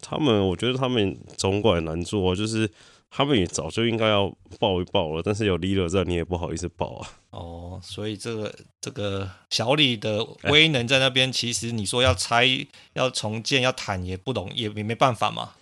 [0.00, 2.70] 他们，我觉得他们总管难做，就是。
[3.10, 7.08] 他们也早就应该要报一报了，但是有 leader 在，你也不好意思报啊。
[7.30, 12.46] 哦，所以这个这个小李的威能在那边，其实你说要拆、
[12.94, 15.52] 要重建、要谈也不容易，也没办法嘛。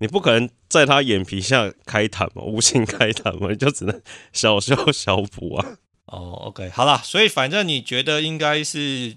[0.00, 4.00] 你不可能在他眼皮下开坦嘛，无心开坦嘛，你就只能
[4.32, 5.78] 小修小补啊。
[6.06, 9.16] 哦，OK，好啦，所以反正你觉得应该是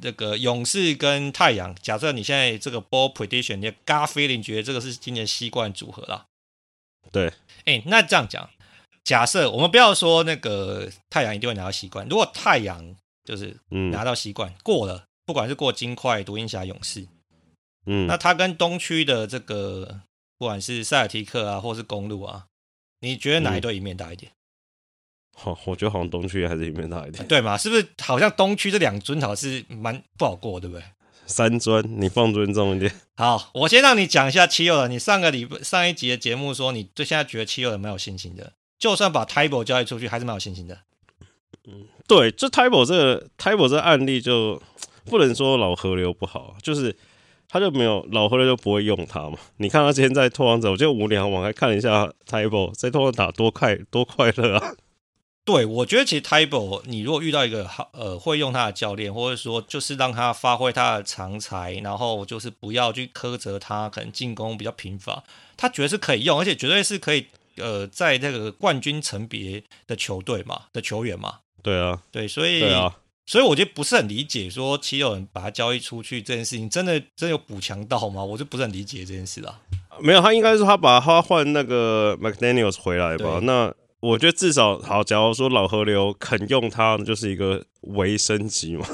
[0.00, 1.74] 这个勇士跟太阳。
[1.80, 6.26] 假设你现在这个 ball prediction，你的 gut feeling 觉得这个是今年西冠组合啦。
[7.12, 7.28] 对，
[7.64, 8.48] 哎、欸，那这样讲，
[9.04, 12.94] 假设我们不要说那个太阳一定会拿到习惯，如果太阳
[13.24, 13.56] 就是
[13.92, 17.06] 拿到习惯、嗯、过了，不管是过金块、独行侠、勇士，
[17.86, 20.00] 嗯，那他跟东区的这个
[20.38, 22.46] 不管是塞尔提克啊，或是公路啊，
[23.00, 24.32] 你觉得哪一队赢面大一点？
[25.36, 27.56] 好、嗯， 我觉得好像东区还是赢面大一点，对嘛？
[27.56, 30.84] 是不是好像东区这两尊好像是蛮不好过，对不对？
[31.28, 32.92] 三尊，你放尊重一点。
[33.16, 34.90] 好，我先让你讲一下七六人。
[34.90, 40.78] 你上个礼拜上一集的节目说，你对现在觉得七六人蛮有信心的，就算把 Thybulle 交易出去，还是蛮有信心的。
[41.66, 44.60] 嗯，对，就 Thybulle 这个 Thybulle 这个案例，就
[45.04, 46.96] 不能说老河流不好，就是
[47.48, 49.36] 他就没有老河流就不会用他嘛。
[49.58, 54.74] 你看他今天在拓荒者，我就无聊往开看了一下 Thybulle 在拓荒打多快多快乐啊。
[55.48, 65.24] 对，我觉得其实 Thybulle 你如果遇到一个好呃会用他的教练，或者说就是让他发挥他的长才，然后就是不要去苛责他，可能进攻比较贫乏，
[65.56, 67.24] 他觉得是可以用，而且绝对是可以
[67.56, 71.38] 呃在这个冠军层别的球队嘛的球员嘛。
[71.62, 78.22] 对啊，对，所以对啊，所以我觉得不是很理解说七六人把他交易出去这件事情，真的真的有补强到吗？
[78.22, 79.58] 我就不是很理解这件事啦。
[79.98, 83.40] 没有，他应该是他把他换那个 McDaniels 回来吧？
[83.42, 83.74] 那。
[84.00, 88.86] 我觉得至少好，假如说老河流肯用它，就是一个微升级嘛。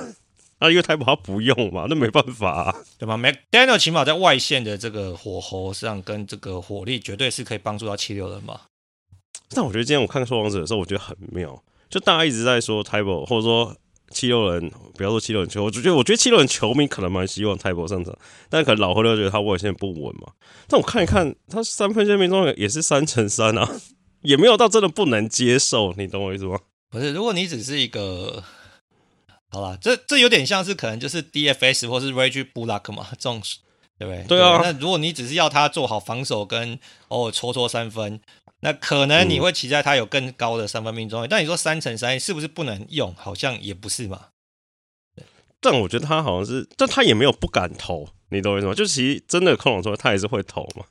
[0.61, 8.61] 啊，因为泰博他不用嘛，那没办法啊，对吧？McDaniel 起码在外线的这个火候上跟这个火力，绝对是可以帮助到七六人嘛。
[9.51, 13.77] 但我觉得今天我看说王者的时候，我觉得很妙，就大家一直在说泰博，或者说
[14.11, 18.17] 七六人，不要说七六人球，我觉得我觉得七六人球迷可能蛮希望泰博上场，
[18.49, 20.33] 但可能老河流觉得他外线不稳嘛。
[20.69, 23.69] 但我看一看，他三分线命中也是三成三啊，
[24.25, 26.59] 也没有到真的不能接受，你懂我意思吗？
[26.91, 28.43] 不是，如果你只是一个。
[29.51, 33.41] 好啦，这这有点像是可能就是 DFS 或是 Reggie Bullock 嘛，这种
[33.97, 34.25] 对不对？
[34.27, 34.59] 对啊。
[34.61, 38.21] 那如果你只是要他做好防守跟偶尔戳戳三分，
[38.63, 41.29] 那可能你会期待他有更高的三分命中率。
[41.29, 43.15] 嗯、但你说三乘三是不是不能用？
[43.15, 44.31] 好像也不是嘛。
[45.61, 48.75] 但我觉得他好像是，但他也没有不敢投，你懂我意思吗？
[48.75, 50.87] 就其实真的控球，他也是会投嘛。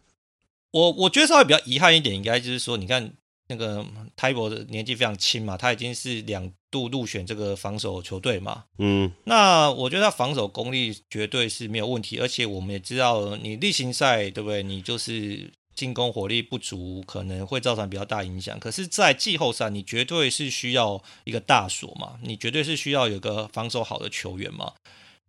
[0.71, 3.11] 我我觉得稍微比较遗憾一点，应该就是说，你看。
[3.47, 8.63] 那个泰博的年纪非常轻嘛，他已经是两度入选这个防守球队嘛。
[8.77, 14.63] 嗯，那我觉得他防守功力绝对是没有问题，而且我们也知道，你例行赛对不对？
[14.63, 18.60] 你就是进攻火力不足，可能会造成比较大影响。
[18.60, 24.71] 可是，在季后赛，你绝对是需要一个大锁嘛，你绝对是需要有个防守好的球员嘛。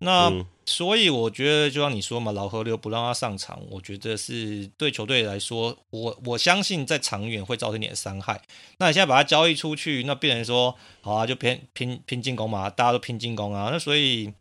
[0.04, 8.40] 那、嗯、所以我觉得，就像你说嘛，老河流不让他上场，我觉得是对球队来说，我我相信在长远会造成一点伤害。
[8.78, 13.70] 那你现在把他交易出去，那变成说，好啊，就拼拼拼进攻嘛，大家都拼进攻啊。
[13.72, 14.32] 那所以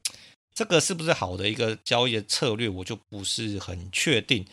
[0.53, 4.45] 这个是不是好的一个交易的策略，我就不是很确定。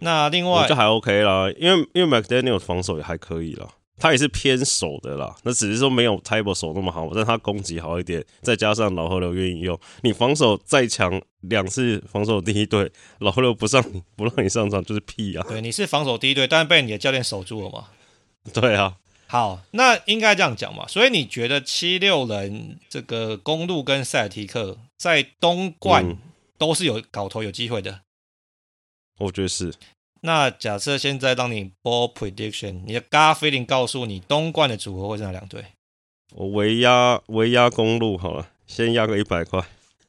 [0.00, 3.68] 那另外，就还 OK 啦，因为因为 McDaniel 防守也还可以啦。
[3.98, 15.46] 他也是偏守的啦，那只是说没有 Thybulle 守那么好，但他攻击好一点，再加上老河流愿意用，你防守再强，两次防守第一队，老河流不上你 不让你上场就是屁啊！
[15.48, 17.88] 对，你是防守第一队，但是被你的教练守住了嘛？
[18.52, 18.96] 对啊。
[19.28, 20.86] 好，那应该这样讲嘛？
[20.86, 26.16] 所以你觉得七六人这个公路跟塞尔提克在东冠
[26.56, 27.90] 都是有搞头有机会的？
[27.90, 28.00] 嗯，
[29.18, 29.74] 我觉得是。
[30.26, 35.64] 那假设现在当你 ball prediction，你的 gut feeling 告诉你东冠的组合会是哪两队？
[36.34, 39.60] 我围压围压公路好了，先压个一百块。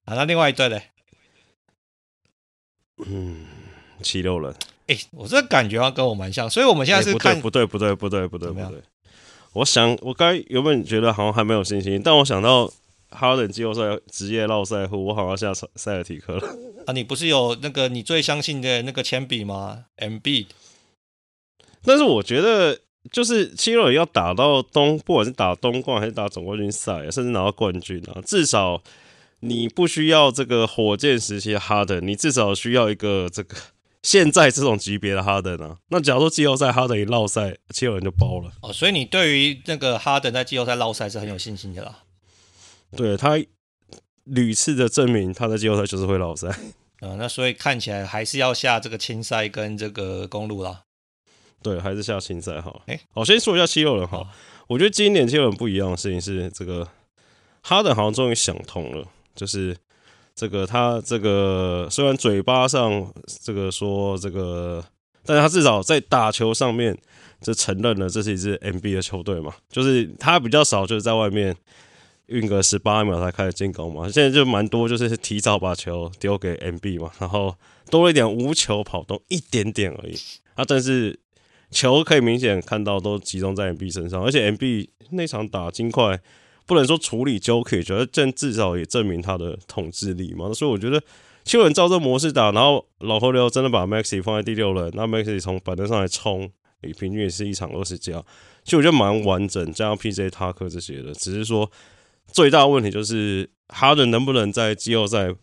[0.05, 0.81] 啊，那另外一队嘞？
[3.05, 3.45] 嗯，
[4.01, 4.51] 七六人。
[4.87, 8.81] 哎、欸，我这感觉要跟我蛮像，所以我们现在是看、欸、不对不对不对不对不对不对。
[9.53, 12.73] 我想我刚原本觉得好像还没有信心，但我想到。
[13.09, 16.47] 哈登季后赛职业绕赛后，我好像下塞尔提克了
[16.85, 16.93] 啊！
[16.93, 20.47] 你不是有那个你最相信的那个铅笔吗？Embiid。
[21.83, 22.79] 但是我觉得，
[23.11, 28.83] 就是七六人要打到东，不管是打东冠还是打总冠军赛，甚至拿到冠军啊，至少
[29.39, 33.55] 你不需要这个火箭时期的哈登，你至少需要一个这个
[34.03, 35.77] 现在这种级别的哈登啊。
[35.89, 38.73] 那假如说季后赛哈登一绕赛，七六人就包了哦。
[38.73, 42.03] 所以你对于那个哈登在季后赛绕赛是很有信心的啦。
[42.95, 43.37] 对他
[44.23, 46.47] 屡次的证明，他在季后赛就是会老赛。
[47.01, 50.83] 嗯， 那所以看起来还是要下这个青赛跟这个公路啦。
[51.61, 52.81] 对，还是下青赛好。
[52.87, 54.17] 哎，好，先说一下七六人哈。
[54.17, 54.27] 哦、
[54.67, 56.87] 我觉得今年七六人不一样的事情是，这个
[57.61, 59.75] 哈登好像终于想通了，就是
[60.35, 64.83] 这个他这个虽然嘴巴上这个说这个，
[65.25, 66.97] 但是他至少在打球上面
[67.41, 71.55] 就承认了这是一支 MB 的球队嘛，就是他比较少就是在外面。
[72.27, 77.55] 运个十八秒才开始进攻嘛，现在就蛮多，就是提早把球丢给 MB 嘛，然后
[77.89, 80.15] 多了一点无球跑动一点点而已
[80.55, 81.17] 啊，但是
[81.71, 86.19] 球可以明显看到都集中在 MB 身上，而且 MB 那场打金块
[86.65, 91.01] 不能说处理 Jokic，觉得这至少也证明他的统治力嘛，所以我觉得
[91.45, 98.21] 七六人照这模式打，然后老河流真的把 Maxi 放在第六轮，那 Maxi 从板凳上来冲，诶平均也是一场二十加，
[98.65, 101.71] 其实我觉得蛮完整，加上 PJ 塔克这些的，只是说。
[102.31, 105.33] 最大的问题就是哈登能不能在季后赛？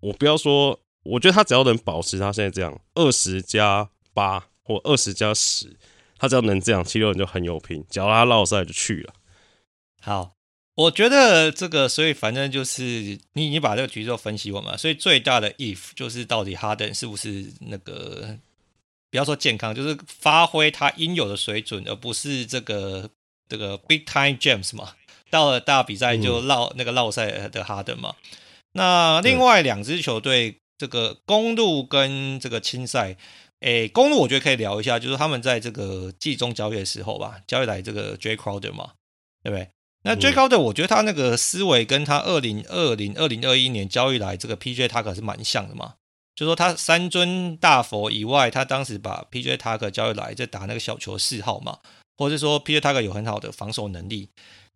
[0.00, 5.76] 我不要说，我觉得他只要能保持他现在这样二十加八或二十加十，
[6.18, 7.84] 他只要能这样，七六人就很有拼。
[7.90, 9.12] 只要他绕赛就去了。
[10.00, 10.32] 好，
[10.74, 14.74] 我觉得这个，所以反正就是你你把这个局做分析完嘛。
[14.76, 18.38] 所以最大的 if 就是到底哈登是不是那个
[19.10, 23.10] 不要说健康，就是发挥他应有的水准，而不是这个
[23.48, 24.94] 这个 big time James 嘛。
[25.30, 28.14] 到了大比赛就绕那个绕赛的哈登嘛，
[28.72, 33.16] 那另外两支球队这个公路跟这个青赛，
[33.60, 38.92] 诶，公路我觉得可以聊一下，就是他们在这个季中交易的时候吧，交易来这个 Jay Crowder 嘛，
[39.42, 39.68] 对不对？
[40.02, 45.94] 那 Jay Crowder 我觉得他那个思维跟他二零二零二零二一年交易来这个 PJ Tucker 是蛮像的嘛，
[46.34, 51.80] 就说他三尊大佛以外，他当时把 PJ Tucker 交易来在打那个小球四号嘛，
[52.16, 54.30] 或者是说 PJ Tucker 有很好的防守能力。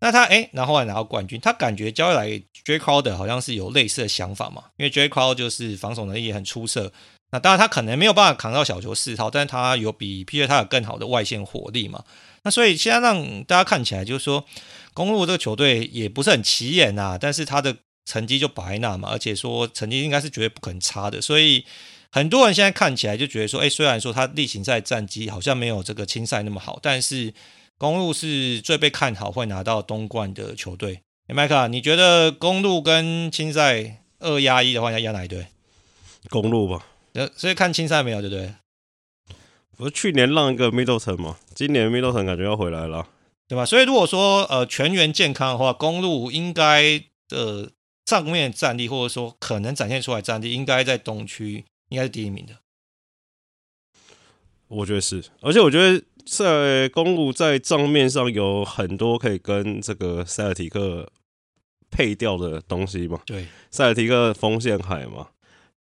[0.04, 6.92] 那他哎，然后后来拿到冠军，他感觉交来 Jae Crowder 好像是有类似的想法嘛，因为 Jae Crowder 就是防守能力也很出色。
[7.30, 12.04] 那当然他可能没有办法扛到小球四套，但是他有比 PJ 他有更好的外线火力嘛。
[12.42, 14.44] 那所以现在让大家看起来就是说，
[14.92, 21.64] 公路这个球队也不是很起眼啊，但是他的成绩就摆在那嘛，而且说成绩应该是绝对不可能差的，所以。
[22.10, 27.34] 很多人现在看起来就觉得说，哎，虽然说他例行赛战绩好像没有这个青赛那么好，但是
[27.78, 31.02] 公路是最被看好会拿到东冠的球队。
[31.26, 35.46] 哎，麦克，你觉得公路跟青赛二压一的话，要压哪一队？
[36.30, 36.86] 公路吧。
[37.12, 38.54] 呃，所以看青赛没有，对不对？
[39.76, 43.08] 不是去年让一个 Middleton 嘛，今年 Middleton 感觉要回来了，
[43.48, 43.64] 对吧？
[43.64, 47.70] 所以如果说呃全员健康的话，公路应该的
[48.06, 51.64] 上面战力或者说可能展现出来战力，应该在东区。
[51.90, 52.54] 应该是第一名的，
[54.66, 61.08] 我觉得是，而且我觉得在公路在账面上有很多可以跟这个塞尔提克
[61.90, 63.20] 配掉的东西嘛。
[63.26, 65.28] 对，塞尔提克锋线海嘛，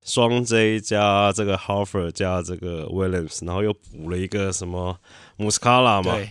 [0.04, 4.98] 双 J 加这个 Horford 加这个 Williams，然后又补了一个什么
[5.38, 6.16] Muscala 嘛。
[6.16, 6.30] 对。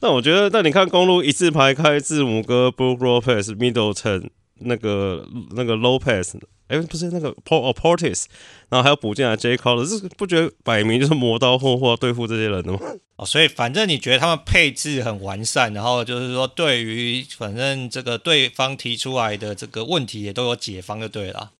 [0.00, 4.28] 但我觉得，那你看公路一字排开，字母哥 Brook Lopez、Middleton
[4.60, 6.38] 那个那个 Lopez。
[6.68, 8.24] 哎，不是那个 Port Portis，
[8.70, 12.78] 然后还有补进来 Jae Crowder，这不觉得摆明就是磨刀霍霍对付这些人的吗？
[13.16, 21.52] 哦，所以反正你觉得他们配置很完善，然后就是说对于反正这个对方提出来的这个问题也都有解方就对了。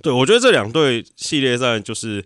[0.00, 2.24] 对，我觉得这两队系列赛就是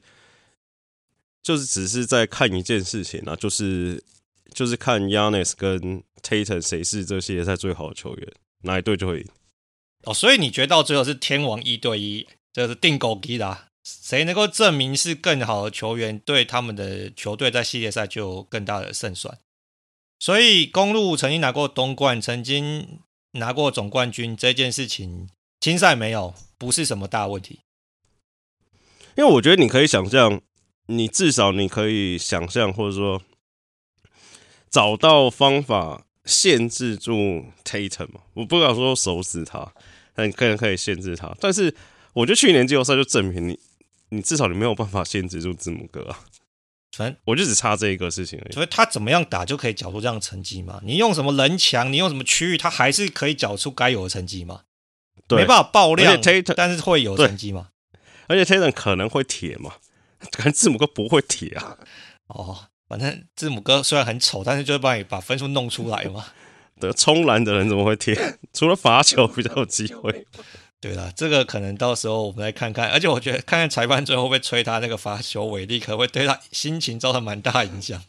[1.42, 4.04] 就是只是在看一件事情啊，就是
[4.52, 8.28] 就是看 Giannis 跟 Tatum 谁是这系列赛最好的球员，
[8.60, 9.26] 哪一队就会赢。
[10.04, 19.38] 哦，所以你觉得到最后是天王一对一，就是定狗机啦，谁能够证明是更好的球员，对他们的球队在系列赛就有更大的胜算。
[20.18, 23.00] 所以公路曾经拿过东冠，曾经
[23.32, 25.28] 拿过总冠军，这件事情
[25.60, 27.60] 青赛没有，不是什么大问题。
[29.16, 30.40] 因为我觉得你可以想象，
[30.86, 33.22] 你至少你可以想象，或者说
[34.70, 39.72] 找到方法限制住 Tatum 嘛，我不敢说守死他。
[40.14, 41.74] 很可能可以限制他，但是
[42.12, 43.58] 我觉得去年季后赛就证明你，
[44.10, 46.20] 你至少你没有办法限制住字母哥啊。
[46.94, 48.52] 反正我就只差这一个事情而已。
[48.52, 50.78] 所以他怎么样打就可以缴出这样的成绩嘛？
[50.84, 54.64] 你用什么人墙，你用什么区域，他还是可以缴出该有的成绩嘛？
[55.26, 56.20] 对，没办法爆量，
[56.54, 57.68] 但是会有成绩嘛？
[58.26, 59.72] 而且 Tatum 可能会铁嘛？
[60.30, 61.78] 可能字母哥不会铁啊。
[62.26, 66.26] 哦，反正字母哥虽然很丑，但是就会帮你把分数弄出来嘛。
[66.86, 68.14] 得冲篮的人怎么会贴？
[68.52, 70.26] 除了罚球比较有机会。
[70.80, 72.90] 对了，这个可能到时候我们来看看。
[72.90, 78.02] 而且我觉得看看裁判最后会不会吹他那个罚球违例，可会对他心情造成蛮大影响。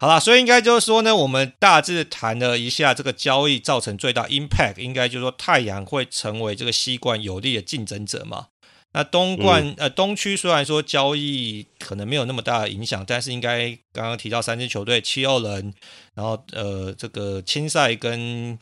[0.00, 8.46] 好啦，所以应该就是说呢，我们大致谈了一下这个交易造成最大 impact，应该就是说太阳会成为这个西冠有力的竞争者嘛。
[8.92, 15.74] 那东冠、嗯、呃东区虽然说交易可能没有那么大的影响，但是应该刚刚提到三支球队七六人，
[16.14, 18.58] 然后呃这个青赛跟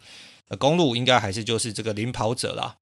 [0.58, 2.76] 公路应该还是就是这个领跑者啦，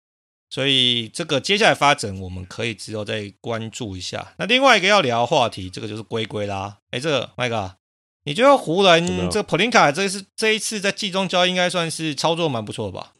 [0.48, 4.34] 所以这个接下来发展我们可以之后再关注一下。
[4.38, 6.78] 那另外一个要聊的话题，这个就是龟龟啦。
[6.90, 7.76] 哎，这个麦哥，
[8.24, 13.12] 你觉得湖人这个普林卡这是这一次在季中交易应该算是操作蛮不错的吧？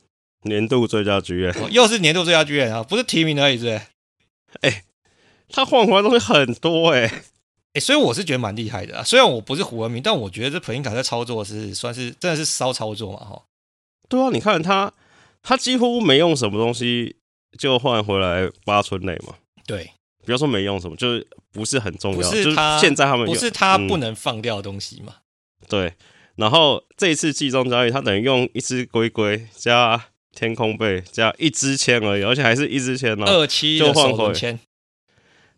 [0.42, 3.80] 年度最佳剧院、哦，又是年度最佳剧院啊，不是提名而已，是不是？
[4.62, 4.84] 哎、欸，
[5.48, 7.22] 他换回来东西很多哎、欸，哎、
[7.74, 9.02] 欸，所以我是觉得蛮厉害的啊。
[9.02, 13.42] 虽然我不是胡文明，但我觉得这普林卡在操作是算是真的是骚操作嘛，哈。
[14.08, 14.92] 对啊，你看他，
[15.42, 17.16] 他几乎没用什么东西
[17.58, 19.34] 就换回来八村内嘛。
[19.66, 19.90] 对，
[20.24, 22.30] 不要说没用什么，就是不是很重要。
[22.30, 25.14] 就是现在他们不是他不能放掉的东西嘛、
[25.60, 25.66] 嗯。
[25.68, 25.94] 对，
[26.36, 30.06] 然后这一次季中交易，他等于用一只龟龟加。
[30.34, 33.24] 天空贝加一支签而已，而且还是一支签呢。
[33.26, 34.58] 二七就换回签，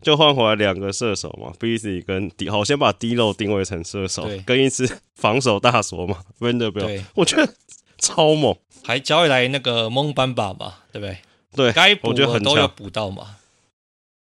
[0.02, 7.54] 就换回来两个射手嘛，Beasley 跟 D，好，先把 D 漏定位成射手，跟一支防守大锁嘛，Vanderbilt，我觉得
[7.98, 11.18] 超猛，还交易来那个蒙班巴嘛，对不对？
[11.54, 13.36] 对，该补的都要补到嘛。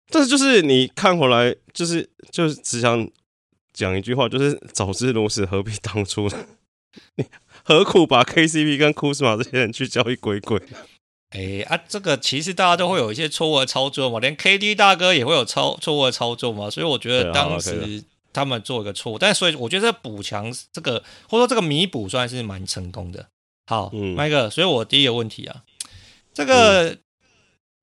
[0.08, 3.10] 但是就是你看回来，就是就是只想
[3.72, 6.46] 讲一句话，就是早知如此，何必当初呢？
[7.66, 10.56] 何苦把 KCP 跟库兹马这些人去交易鬼鬼？
[11.30, 23.26] 哎、欸、啊，这个其实大家都会有一些错误的操作嘛，连 KD 大哥也会有操错误的操作嘛，所以我觉得当时他们做一个错误，但所以我觉得补强这个或者说这个弥补算是蛮成功的。
[23.66, 25.64] 好，麦、嗯、克，所以我第一个问题啊，
[26.32, 26.98] 这个、嗯、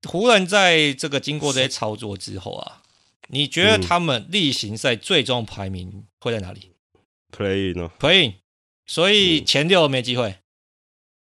[0.07, 2.81] 湖人在这个经过这些操作之后啊，
[3.27, 6.71] 你觉得他们例行赛最终排名会在哪里
[7.35, 8.35] ？Play 呢？Play，
[8.85, 10.29] 所以前六没机会。
[10.29, 10.35] 嗯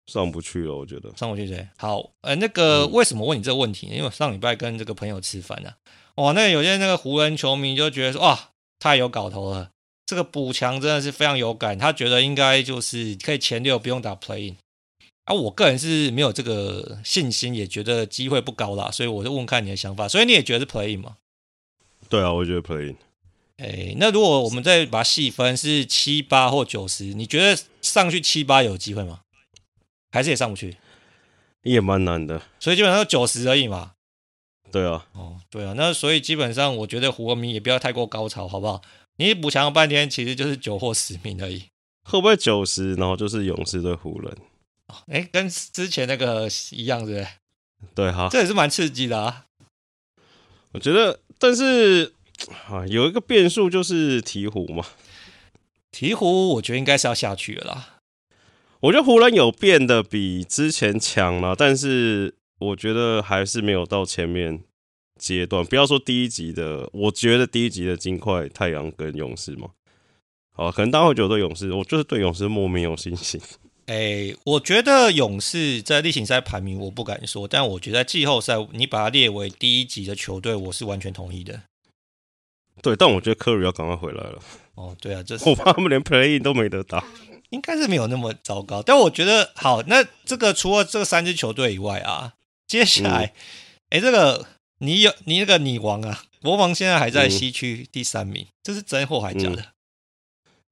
[0.07, 1.67] 上不去了，我觉得上不去对。
[1.79, 3.87] 好，呃，那个为什么问你这个问题？
[3.87, 5.71] 因为上礼拜跟这个朋友吃饭呢、
[6.15, 9.71] 啊，哇，那个有些那个湖人球迷就觉得说，哇，太有搞头了，
[10.05, 14.57] 这个补强真的是非常有感，他觉得应该就是可以前六不用打 playing。
[15.25, 20.07] 啊，我个人是没有这个信心，也觉得机会不高啦，所以我就问看你的想法。
[20.07, 21.17] 所以你也觉得是 playing 吗？
[22.11, 22.97] 对啊，我觉得 play in。
[23.57, 29.21] 哎，那如果我们再把它细分，是七八或九十，你觉得上去七八有机会吗？
[30.11, 30.77] 还是也上不去，
[31.63, 33.93] 也蛮难的，所以基本上九十而已嘛。
[34.73, 38.83] 对啊，哦，对啊，那所以基本上我觉得湖人迷也不要太过高潮，好不好？
[39.17, 41.65] 你补强了半天，其实就是九或十名而已。
[42.03, 44.37] 会不会九十，然后就是勇士对湖人？
[45.07, 47.29] 哎，跟之前那个一样，对不对？
[47.95, 49.47] 对哈，这也是蛮刺激的啊。
[50.73, 52.14] 我觉得，但是
[52.69, 54.85] 啊，有一个变数就是鹈鹕嘛。
[55.93, 58.01] 鹈鹕，我觉得应该是要下去了啦。
[58.81, 64.63] 我觉得湖人有变得比之前强了，但是我觉得还是没有到前面
[65.19, 65.65] 阶段。
[65.65, 69.71] 不要说第一集的，我觉得第一集的金块、太阳跟勇士嘛，
[70.53, 73.41] 好，可能大家会觉得对勇士，我就是对勇士莫名有信心。
[73.87, 81.63] 哎、欸，我觉得勇士在例行赛排名我不敢说，但我觉得在季后赛你把它列为第一级的球队，我是完全同意的。
[82.85, 84.39] 对，但我觉得科瑞要赶快回来了。
[84.75, 87.03] 哦，对啊，这我怕他们连 play-in 都没得打。
[87.49, 89.83] 应该是没有那么糟糕，但我觉得好。
[89.85, 92.35] 那这个除了这三支球队以外啊，
[92.67, 93.33] 接下来，
[93.89, 94.47] 哎、嗯，这个
[94.79, 99.65] 你有你那个女王啊，国王现在还在西区第三名，嗯、这是真货还假的？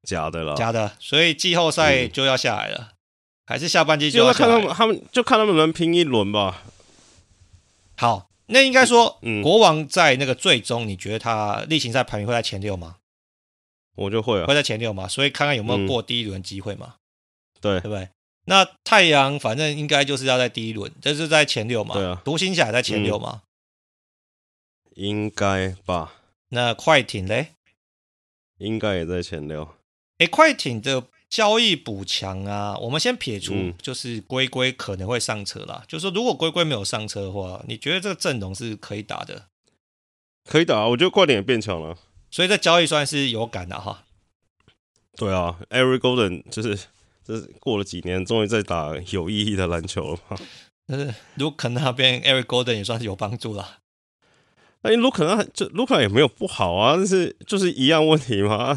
[0.02, 0.92] 假的了，假的。
[0.98, 2.94] 所以季后赛就要下来了，嗯、
[3.46, 6.64] 还是下半季就要看他们，他们就看他们能拼一轮吧。
[7.96, 12.96] 好，那应该说，嗯、国王在那个最终，你觉得他例行赛排名会在前六吗？
[13.94, 18.08] 我就会啊，会在前六嘛，所以看看有没有过第一轮机会嘛，嗯、对对不对？
[18.46, 22.20] 那太阳反正应该就是要在第一轮，这是在前六嘛，对啊。
[22.24, 23.42] 独行侠在前六嘛，
[24.86, 26.14] 嗯、应该吧？
[26.48, 27.48] 那快艇嘞？
[28.58, 29.76] 应该也在前六。
[30.18, 35.78] 哎，快艇的交易补强啊，我们先撇除，就是龟龟可能会上车啦。
[35.80, 39.46] 嗯、就是说，如果龟龟没有上车的话，你觉得这个阵容是可以打的？
[40.44, 41.96] 可以打，我觉得快点也变强了。
[42.30, 44.04] 所以这交易算是有感的哈。
[45.16, 46.78] 对啊，Every Golden 就是
[47.24, 50.36] 就是过了几年，终于在打有意义的篮球了嘛。
[50.86, 53.78] 但是卢肯那边 Every Golden 也算是有帮助了。
[54.82, 58.76] 哎，卢肯那这卢肯也没有不好啊，但是就是一样问题嘛，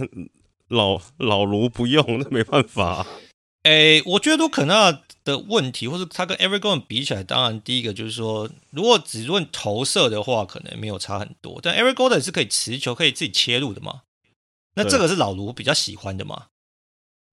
[0.76, 3.07] 老老卢不用，那没办法啊。
[3.63, 11.59] 哎，我觉得卢肯纳的问题，或是他跟 Gordon 比起来，当然第一个就是说，如果只论投射的话，可能没有差很多。
[11.63, 14.01] 但 Gordon 是可以持球、可以自己切入的嘛？
[14.76, 16.47] 那这个是老卢比较喜欢的嘛？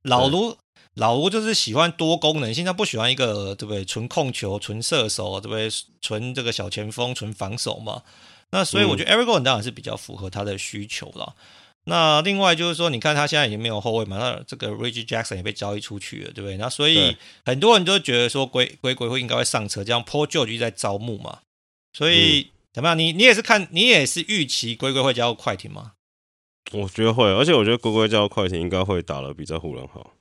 [0.05, 0.57] 老卢
[0.95, 3.85] 老卢就是喜欢多功能性，他不喜欢一个对不对？
[3.85, 5.69] 纯控球、纯射手，对不对？
[6.01, 8.03] 纯这个小前锋、纯防守嘛？
[8.53, 11.35] 那所以我觉得 Gordon 当然是比较符合他的需求了。
[11.85, 16.57] 那另外就是说，你看他现在已经没有后卫嘛，那这个 Reggie Jackson 也被交易出去了，对不对？
[16.57, 21.41] 那所以很多人都觉得说龟龟龟会应该会上车，这样 Paul George 在招募嘛。
[21.93, 22.99] 所以、嗯、怎么样？
[22.99, 25.95] 你你也是看你也是预期龟龟会加入快艇吗？
[26.71, 30.15] 我觉得会，而且我觉得龟龟加入快艇应该会打的比在湖人好。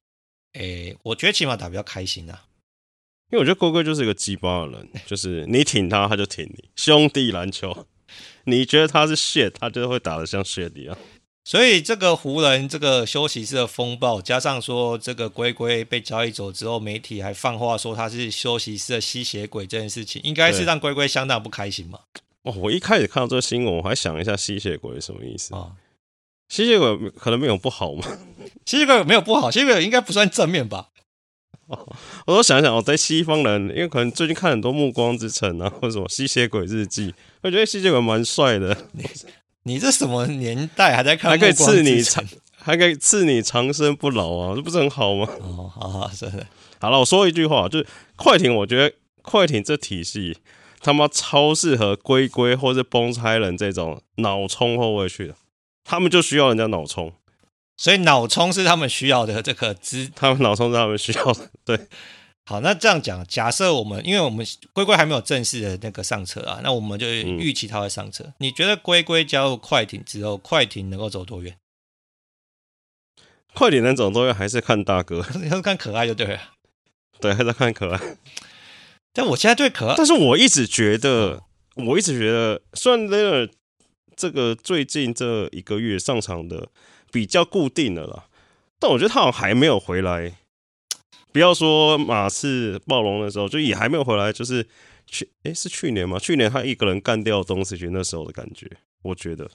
[0.54, 2.46] 诶，我觉得起码打比较开心啊，
[3.32, 7.86] 因为我觉得龟龟就是一个鸡巴的人，就是你挺他，他就挺你，兄弟篮球。
[8.46, 10.98] 你觉得他是 shit，他就会打得像 shit 一样。
[11.52, 22.00] 所以这个湖人这个休息室的风暴，加上说这个龟龟被交易走之后，媒体还放话说他是休息室的吸血鬼这件事情，应该是让龟龟相当不开心嘛。
[22.44, 25.60] 哦，我一开始看到这个新闻，我还想一下吸血鬼是什么意思啊？
[25.60, 25.72] 哦、
[26.48, 28.08] 吸血鬼可能没有不好吗？
[28.66, 30.88] 吸血鬼没有不好，吸血鬼应该不算正面吧？
[31.68, 31.86] 哦，
[32.28, 38.86] 我都想想，我在西方人，因为可能最近看很多《暮光之城》啊，或者什么《吸血鬼日记》，我觉得吸血鬼蛮帅的。
[39.64, 41.30] 你这什么年代还在看？
[41.32, 42.24] 还可以赐你长，
[42.58, 45.28] 还可以赐你长生不老啊，这不是很好吗？
[45.42, 46.46] 哦，好好，真的。
[46.80, 50.38] 好了，我说一句话，就是快艇，我觉得快艇这体系
[50.80, 55.36] 他妈超适合龟龟或是崩差人这种脑冲后卫去的，
[55.84, 57.14] 他们就需要人家脑冲，
[57.78, 61.88] 所以脑冲是他们需要的这个资，他们脑冲是他们需要的，对。
[62.52, 68.26] 好，那这样讲，假设我们，因为我们龟龟还没有正式的那个上车啊，那我们就预期它会上车。
[68.26, 71.58] 嗯、你觉得龟龟加入快艇之后，快艇能够走多远？
[73.54, 76.42] 快艇能走多远，还是看大哥， 要看可爱就对了。
[77.22, 78.18] 对，还是看可爱。
[79.14, 81.44] 但我现在对可爱，但是我一直觉得，
[81.76, 83.52] 我一直觉得，虽然 Lillard
[84.18, 86.68] 这个最近这一个月上场的
[87.14, 88.26] 比较固定了啦，
[88.78, 90.34] 但我觉得他好像还没有回来。
[91.32, 94.68] 不要说马刺暴龙的时候，就也还没有回来，就是
[95.06, 96.20] 去哎、欸、是去年吗？
[96.20, 98.70] 去年他一个人干掉东契奇那时候的感觉，
[99.02, 99.50] 我觉得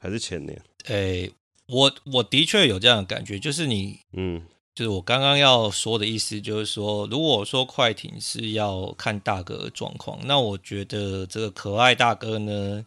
[0.00, 0.60] 还是前年。
[0.86, 1.32] 哎、欸，
[1.66, 4.42] 我我的确有这样的感觉，就是你嗯。
[4.74, 12.84] 就是我刚刚要说的意思，就是说，如果说快艇是要看大哥的状况，那我觉得这个可爱大哥呢，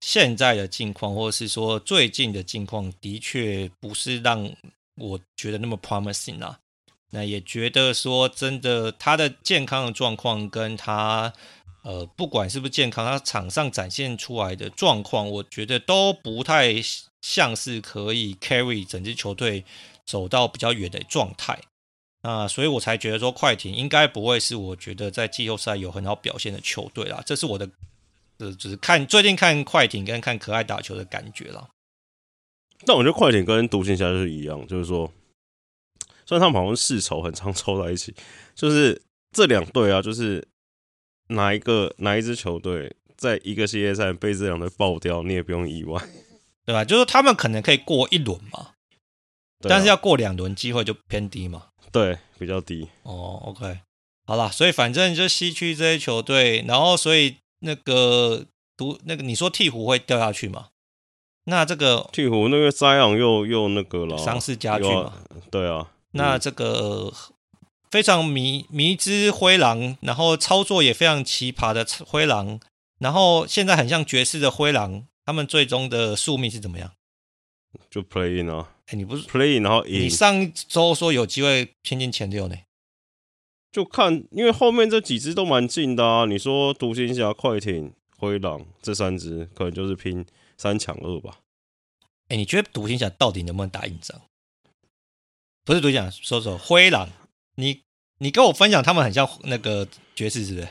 [0.00, 4.48] 现在的境况，或者是说最近的境况，的确不是让
[4.94, 6.56] 我觉得那么 promising 啊。
[7.14, 11.32] 那也觉得说，真的他的健康的状况，跟他
[11.82, 16.74] 呃，不管是不是健康，他场上展现出来的状况，我觉得都不太
[17.22, 19.64] 像是可以 carry 整支球队。
[20.06, 21.58] 走到比较远的状态，
[22.20, 27.22] 那所以我才觉得说快艇应该不会是我觉得在季后赛有很好表现的球队啦。
[27.24, 27.66] 这是我的
[28.36, 31.66] 呃，只是看最近看快艇跟看可爱打球的感觉啦。
[32.84, 35.10] 但我觉得快艇跟独行侠是一样，就是说，
[36.26, 38.14] 虽然他们好像世仇很常抽在一起，
[38.54, 39.00] 就是
[39.32, 40.46] 这两队啊，就是
[41.28, 46.02] 哪一个哪一支球队在一个系列赛被这两队爆掉，你也不用意外，
[46.64, 46.84] 对吧？
[46.84, 48.70] 就是他们可能可以过一轮嘛。
[49.66, 51.68] 但是要过两轮，机会就偏低嘛？
[51.90, 52.86] 对，比较低。
[53.02, 53.78] 哦，OK，
[54.26, 58.44] 好啦，所以反正就西区这些球队，然后所以那个
[58.76, 60.68] 独那个你说鹈鹕会掉下去吗？
[61.44, 65.14] 那这个鹈鹕那个灾昂又又那个了，伤势加剧嘛？
[65.50, 67.12] 对啊，那这个
[67.90, 72.60] 非常迷迷之灰狼，然后操作也非常奇葩的灰狼，
[72.98, 76.92] 然后现在很像爵士的灰狼，他们最终的宿命是怎么样？
[77.90, 78.70] 就 play in 啊。
[78.86, 80.02] 哎，你不是 play in，然后赢。
[80.02, 82.56] 你上一周说有机会拼进前六呢？
[83.72, 86.26] 就看，因为后面这几支都蛮近的啊。
[86.26, 90.24] 你说独行侠、快艇、灰狼这三支，可能就是拼
[90.56, 91.38] 三抢二吧。
[92.28, 94.20] 哎，你觉得独行侠到底能不能打硬仗？
[95.64, 97.08] 不是独行侠，说说灰狼。
[97.56, 97.80] 你
[98.18, 100.68] 你跟我分享，他们很像那个爵士，是不是？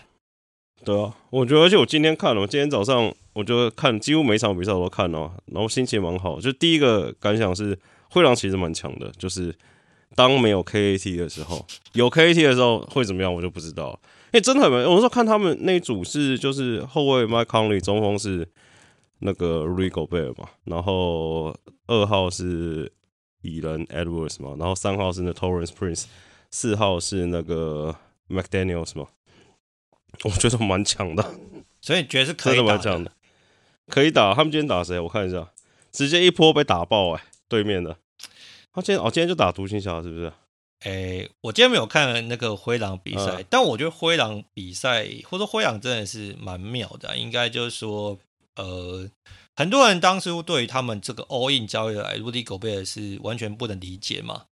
[0.85, 6.39] 对啊，我觉得，而且我今天看了，我今天早上我就看几乎每场比赛我都看了，然后心情蛮好。
[6.39, 7.77] 就第一个感想是。
[8.09, 9.51] 灰狼其实蛮强的，就是
[10.13, 13.99] 当没有 KAT 的时候，有 KAT 的时候会怎么样，我就不知道。
[14.33, 18.47] 哎，真的很，我说看他们那组是就是后卫 Mike Conley，中锋是
[19.21, 22.91] 那个 Rudy Gobert 嘛，然后二号是
[23.43, 26.05] 蚁人 Edwards 嘛，然后三号是那 Taurean Prince，
[26.49, 27.95] 四号是那个
[28.27, 29.07] McDaniels 嘛，
[30.23, 31.23] 我觉得蛮强的，
[31.79, 33.11] 所以你觉得是 可以打的，蛮强的，
[33.87, 34.33] 可以打。
[34.33, 34.99] 他们今天打谁？
[34.99, 35.51] 我看一下，
[35.91, 37.97] 直接一波被打爆哎、欸，对面的。
[38.73, 40.33] 他今天哦，今天就打独行侠是不是？
[40.79, 47.15] 哎、欸，我今天没有看那个灰狼比赛，嗯、但我觉得灰狼比赛或者说灰狼真的是蛮妙的、啊。
[47.15, 48.17] 应该就是说，
[48.55, 49.07] 呃，
[49.55, 54.45] 很多人当初对于他们这个 all in 交易来，Rudy Gobert 是完全不能理解嘛。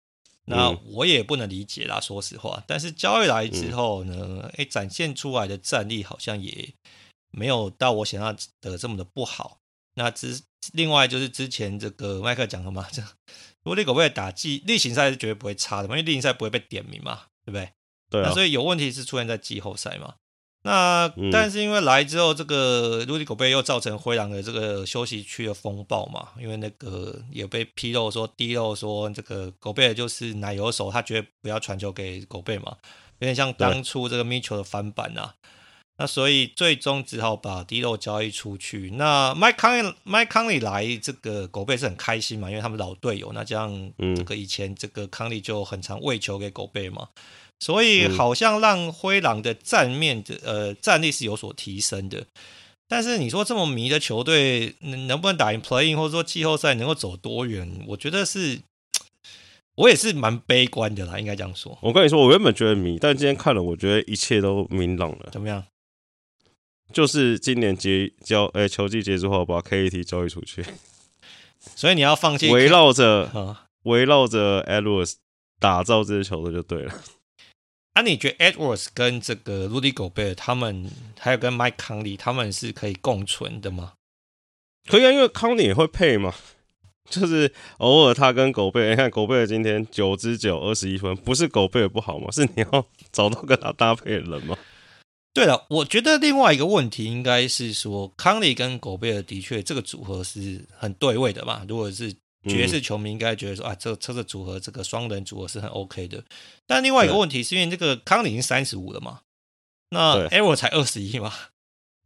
[0.50, 2.64] 那我也不能理解啦，说实话。
[2.66, 6.72] 但是交易来之后呢，哎、嗯欸，展现出来的战力好像也
[7.30, 9.58] 没有到我想象的这么的不好。
[9.94, 10.40] 那之
[10.72, 13.02] 另外就是之前这个麦克讲的嘛，这。
[13.62, 17.70] 如果你狗不会打季例行赛是绝对不会差的嘛，因为例行赛不会被点名嘛，对不对？
[18.08, 18.28] 对、啊。
[18.28, 20.14] 那所以有问题是出现在季后赛嘛？
[20.62, 32.76] 那、嗯、但是因为来之后，这个 Rudy Gobert 又造成灰狼的这个休息区的风暴嘛，因为那个也被披露说，滴漏说这个 Gobert 就是奶油手，他绝对不要传球给 Gobert 嘛，
[33.20, 35.34] 有点像当初这个 Mitchell 的翻版呐、啊。
[36.00, 38.90] 那所以最终只好把 D'Lo 交易出去。
[38.90, 43.32] 那 Mike Conley Mike Conley 来这个狗贝是很开心嘛，因为他们老队友。
[43.32, 47.08] 那这样，这个以前这个 Conley 就很常喂球给狗贝嘛，
[47.60, 52.26] 所以好像让灰狼的战面的呃战力是有所提升的。
[52.86, 57.84] 但是你说这么迷的球队能能不能打赢 playing，或者说季后赛能够走多远？
[57.88, 58.60] 我觉得是，
[59.76, 61.78] 我也是蛮悲观的啦，应该这样说。
[61.82, 65.28] 我跟你说，我原本觉得迷，但今天看了，我觉得一切都明朗了。
[65.30, 65.64] 怎么样？
[66.90, 70.64] 就是今年结交诶、欸，球季结束后把 KAT 交易出去，
[71.76, 75.16] 所以你要放弃围绕着围绕着 Edwards
[75.60, 76.94] 打造这支球队就对了。
[77.94, 83.94] 啊，你觉得 Edwards 跟这个 Rudy Gobert 他们还有跟 Mike Conley 他们是可以共存的吗？
[84.88, 86.32] 可以啊，因为 Conley 也会配嘛，
[87.10, 92.30] 就是偶尔他跟 Gobert，你看 Gobert 今天九支九二十一分，不是 Gobert 不好吗？
[92.30, 94.56] 是你要找到跟他搭配的人吗？
[95.34, 101.64] 对了，我觉得另外一个问题应该是说，康利跟狗贝尔的确这个组合是很对位的嘛。
[101.68, 102.12] 如果是
[102.48, 106.24] 爵士球迷，应该觉得说、嗯、啊，这个车子组合，这个双人组合是很 OK 的。
[106.66, 109.20] 但另外一个问题是因为这个康利已经三十五了嘛，
[109.90, 111.32] 那 Edwards 才二十一嘛，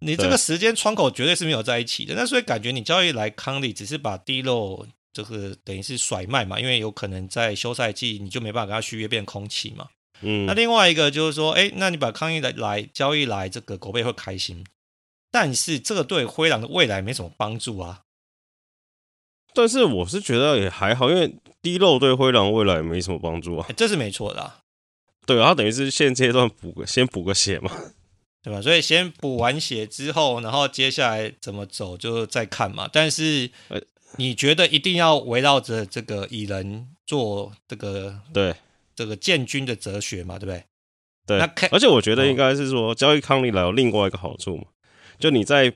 [0.00, 2.14] 你这个时间窗口绝对是没有在一起的。
[2.14, 9.88] 那所以感觉你交易来康利只是把 D'Lo 这个等于是甩卖嘛，因为有可能在休赛季你就没办法跟他续约变空气嘛。
[10.20, 14.64] 嗯，那另外一个就是说，哎，那你把康利来来交易来，这个狗贝会开心，
[15.30, 18.02] 但是这个对灰狼的未来没什么帮助啊。
[19.54, 23.66] 但是我是觉得也还好，因为 D'Lo 对灰狼未来也没什么帮助啊。
[23.76, 24.58] 这是没错的啊。
[25.24, 27.70] 对啊，他等于是现阶段补个先补个血嘛，
[28.42, 28.60] 对吧？
[28.60, 32.88] 所以先补完血之后，然后接下来怎么走就再看嘛。
[32.92, 33.48] 但是，
[34.16, 38.54] 你觉得一定要围绕着这个蚁人做这个对
[38.96, 40.38] 这个建军的哲学嘛？
[40.38, 40.64] 对不对？
[41.24, 41.38] 对。
[41.38, 44.64] 那而且我觉得应该是说，交易康利来有另外一个好处嘛，
[45.20, 45.72] 就你再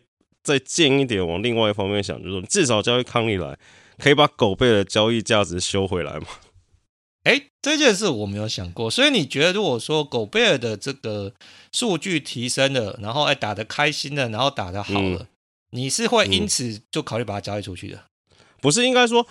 [0.47, 3.59] 再近一点往另外一方面想，就是说至少交易康利来
[3.99, 6.27] 可以把狗贝的交易价值修回来嘛。
[7.25, 11.33] 哎，这件事我没有想过，所以你觉得如果说狗贝尔的这个
[11.73, 15.27] 数据提升了，然后哎打得开心了，然后打得好了，嗯、
[15.71, 18.05] 你是会因此就考虑把它交易出去的？
[18.61, 19.27] 不是，应该说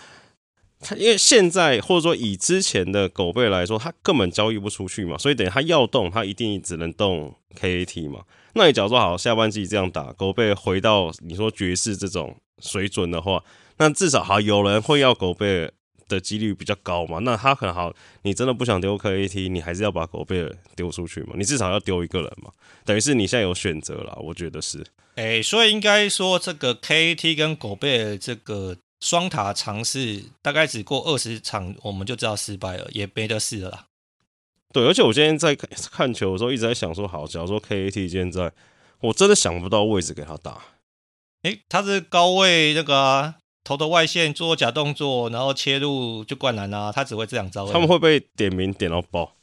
[0.82, 8.26] 他因为现在或者说以之前的狗贝来说，他根本交易不出去嘛，所以等于他要动，他一定只能动 KAT 嘛。
[8.56, 13.44] 那你假如说好下半季这样打，狗贝回到你说爵士这种水准的话，
[13.78, 15.72] 那至少好有人会要狗贝。
[16.08, 17.18] 的几率比较高嘛？
[17.24, 17.92] 那他很好，
[18.22, 21.34] 你真的不想丢 KAT，你还是要把狗贝丢出去嘛？
[21.36, 22.52] 你至少要丢一个人嘛？
[22.86, 24.86] 等于是你现在有选择了，我觉得是。
[25.16, 33.86] 哎、所以应该说这个 KAT 跟狗贝这个双塔尝试，大概只过二十场，我们就知道失败了，也没得试了啦。
[34.76, 38.52] 对，而且我今天在看球的时候，一直在想说，好，假如说 KAT 今天在，
[39.00, 40.58] 我真的想不到位置给他打。
[41.44, 43.36] 诶、欸，他是高位那个、啊。
[43.64, 46.92] 投的外线做假动作，然后切入就灌篮啊！
[46.92, 47.66] 他只会这两招。
[47.72, 49.34] 他们会被点名点到爆。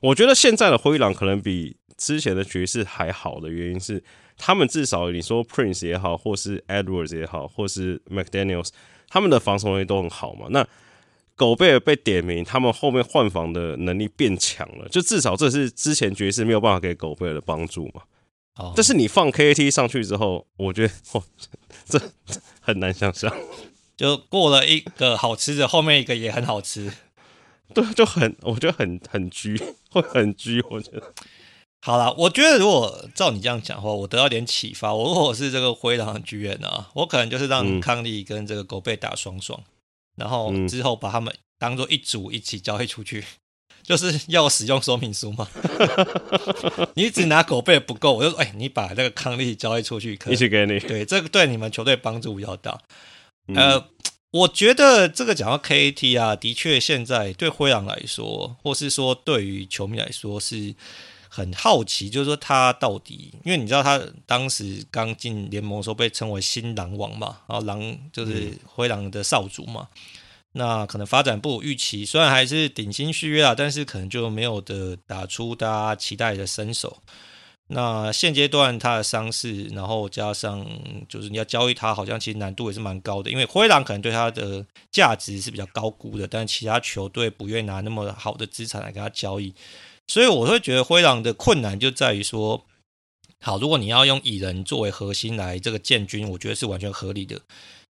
[0.00, 4.02] 我觉得现在的灰狼可能比之前的爵士还好的原因是，
[4.38, 8.70] 他们至少你说 Prince 也好，或是 Edwards 也好，或是 McDaniels，
[9.10, 10.46] 他们的防守能力都很好嘛。
[10.48, 10.66] 那
[11.38, 18.02] 狗贝尔被点名，他们后面换防的能力变强了，就至少这是之前爵士没有办法给狗贝尔的帮助嘛。
[18.56, 18.72] 哦。
[18.76, 21.22] 但是你放 KAT 上去之后，我觉得哦，
[21.86, 21.98] 这。
[22.60, 23.34] 很难想象，
[23.96, 26.92] 就过了一个好吃的，后面一个也很好吃，
[27.72, 29.58] 对，就很，我觉得很很拘，
[29.90, 30.62] 会很拘。
[30.68, 31.14] 我觉得，
[31.80, 34.92] 好了，我觉得如果照你这样讲的话，我得到点启发。
[34.92, 39.64] 我如果是这个灰狼的剧院啊，我可能就是让康利跟这个狗贝打双双，嗯，
[40.18, 43.24] 然后之后把他们当做一组一起交易出去。
[43.84, 45.48] 就是要使用说明书嘛？
[46.92, 50.78] 你只拿狗贝不够，我就说，哎、欸，你把那个康利交易出去，可以一起给你。
[50.78, 52.78] 对，这个对你们球队帮助比较大。
[53.46, 53.88] 嗯、呃，
[54.32, 60.74] 我觉得这个讲到 KAT 啊，的确现在对灰狼来说，或是说对于球迷来说，是
[61.28, 69.88] 很好奇，就是说他到底，因为你知道他当时刚进联盟的时候被称为新狼王嘛，然后狼就是灰狼的少主嘛。
[69.92, 69.98] 嗯
[70.52, 76.96] 那可能发展不如预期，虽然还是顶薪续约啊，但是可能就没有的打出大家期待的身手。
[77.68, 80.66] 那现阶段他的伤势，然后加上
[81.06, 89.54] 就是你要交易他，好像其实难度也是蛮高的，因为灰狼可能对他的价值是比较高估的，但其他球队不愿意拿那么好的资产来跟他交易，
[90.08, 92.66] 所以我会觉得灰狼的困难就在于说，
[93.40, 97.42] 好，如果你要用蚁人作为核心来这个建军，我觉得是完全合理的。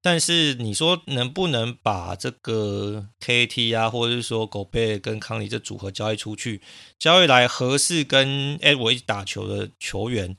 [0.00, 6.60] 但是你说能不能把这个 K T 啊，或者是说狗贝跟康尼这组合交易出去，
[6.98, 10.36] 交易来合适跟 Edward 一起打球的球员，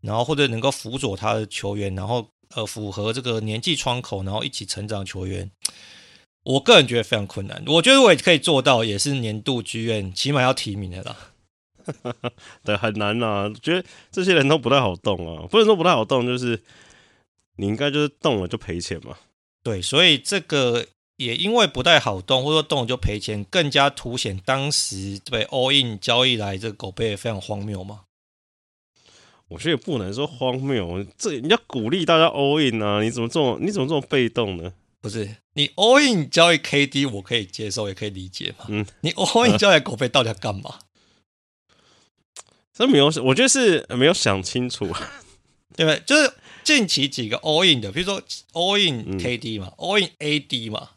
[0.00, 5.50] 然后或者能够辅佐他的球员，然后呃符合这个年纪窗口，然后一起成长球员，
[6.52, 7.62] 我个人觉得非常困难。
[7.66, 11.16] 我觉得我也可以做到，也是年度剧院起码要提名的啦。
[12.64, 16.62] 对，很难啊，觉得这些人都不太好动啊，不能说不太好动，就是。
[17.60, 19.16] 你应该就是动了就赔钱嘛？
[19.64, 20.86] 对，所以这个
[21.16, 28.02] 也因为不太好动，或者说动了就赔钱，更加凸显当时对 all in 交易来这个狗贝也非常荒谬嘛。
[29.48, 33.02] 我觉得也不能说荒谬，这你要鼓励大家 all in 啊！
[33.02, 34.72] 你怎么这么你怎么这么被动呢？
[35.00, 38.66] 不是你 all in 交易 KD，我可以接受，也可以理解嘛。
[38.68, 40.80] 嗯，你 all in 交易狗贝到底要干嘛？
[42.72, 44.86] 这没有，我觉得是没有想清楚，
[45.76, 46.00] 对不对？
[46.06, 46.32] 就是。
[46.64, 48.20] 近期几个 all in 的，比如说
[48.52, 50.90] all in KD 嘛、嗯、all in AD 嘛，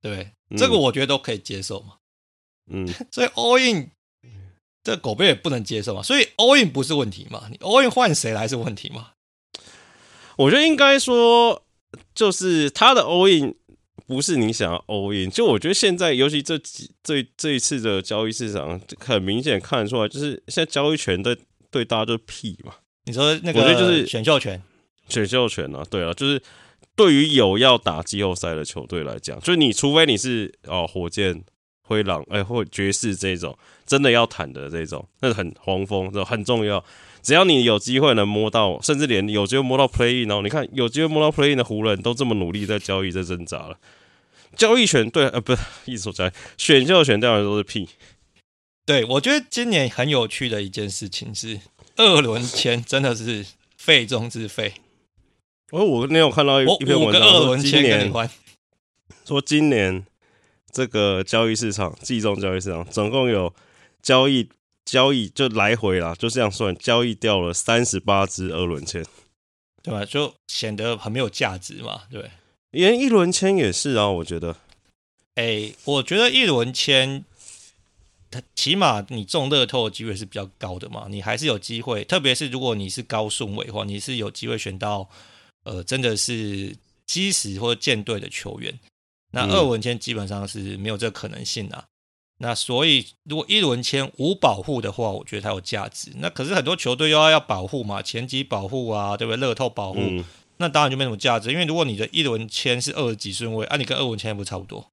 [0.00, 0.56] 对不对、嗯？
[0.56, 1.94] 这个我觉得都可以接受嘛。
[2.70, 3.90] 嗯， 所以 all in
[4.84, 6.00] 这狗贝也不能接受嘛。
[6.00, 7.48] 所以 all in 不是问题嘛？
[7.50, 9.14] 你 all in 换谁来是问题嘛？
[10.36, 11.64] 我觉得应该说，
[12.14, 13.54] 就是他的 all in
[14.06, 15.30] 不是你想要 all in。
[15.30, 21.36] 就我觉得现在，尤其这几这这一次的交易市场，很明显看得出来，就是现在交易权对
[21.70, 22.72] 对大家都屁嘛。
[23.04, 24.62] 你说那个，我觉得就是选秀权，
[25.08, 26.42] 选秀权啊，对啊，就是
[26.94, 31.44] 对于有要打季后赛的球队来讲，就是你除非你是哦火箭、
[31.82, 36.84] 灰狼，哎、欸、或爵士这种真的要谈的这种，那很黄蜂，这很重要。
[37.26, 43.76] 只要你有机会能摸到，甚至连有机会摸到 play in，然后你看有机会摸到 play in 的湖人都这么努力在交易，在挣扎了。
[44.54, 45.60] 交易权对，呃，不是，
[45.90, 47.88] 意思说交易选秀权，当然都是屁。
[48.84, 51.58] 对，我觉得今年很有趣的一件事情是，
[51.96, 53.44] 二轮签真的是
[53.76, 54.74] 费中之费。
[55.72, 58.12] 哦，我那天有看到一篇文章，说今年
[59.24, 60.06] 说今年
[60.70, 63.52] 这个交易市场，季中交易市场总共有
[64.00, 64.48] 交易
[64.86, 69.04] 交易就来回啦，就这样算，交易掉了三十八支二轮签，
[69.82, 70.04] 对吧？
[70.06, 72.30] 就显得很没有价值嘛，对。
[72.70, 74.56] 连一轮签也是啊，我觉得。
[75.34, 77.24] 哎、欸，我觉得一轮签，
[78.30, 82.04] 它起码你中乐透的机会是比较高的嘛，你还是有机会。
[82.04, 85.08] 特别是如果你是高顺位的话，你是有机会选到
[85.64, 86.76] 呃，真的是
[87.06, 88.78] 基石或者舰队的球员。
[89.32, 91.84] 那二轮签基本上是没有这个可能性啊。
[92.38, 96.10] 嗯、那所以如果一轮签无保护的话，我觉得它有价值。
[96.16, 99.36] 那可是很多球队又要要保护嘛，前几保护啊，对不对？
[99.36, 100.00] 乐透保护。
[100.00, 100.24] 嗯
[100.58, 104.90] 那当然就没什么价值，因为如果你的一轮签是二十几顺位，啊，你跟二轮签不差不多。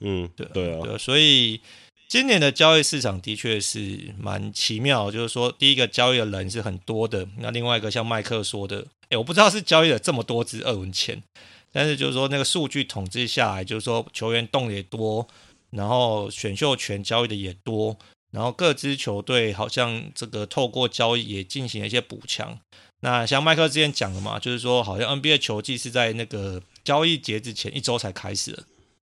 [0.00, 1.60] 嗯，对对啊，对，所以
[2.08, 11.22] 今年的交易市场的确是蛮奇妙，就是说，第一个交易的人是很多的，那另外一个像麦克说的，哎，我不知道是交易了这么多支二轮签，
[11.70, 15.28] 但是就是说那个数据统计下来，就是说球员动也多，
[15.70, 17.98] 然后选秀权交易的也多，
[18.30, 22.58] 然后各支球队好像这个透过交易也进行了一些补强。
[23.00, 28.64] 那像麦克之前讲的嘛，就是说好像 NBA 球季是在那个交易截止前一周才开始的，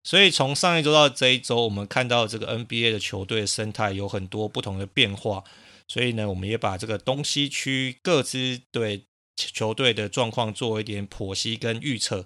[0.03, 5.43] 所以从上一周到这一周，我们看到这个 NBA 的球队生态有很多不同的变化，
[5.88, 9.05] 所以呢，我们也把这个东西区各支对
[9.36, 12.26] 球队的状况做一点剖析跟预测。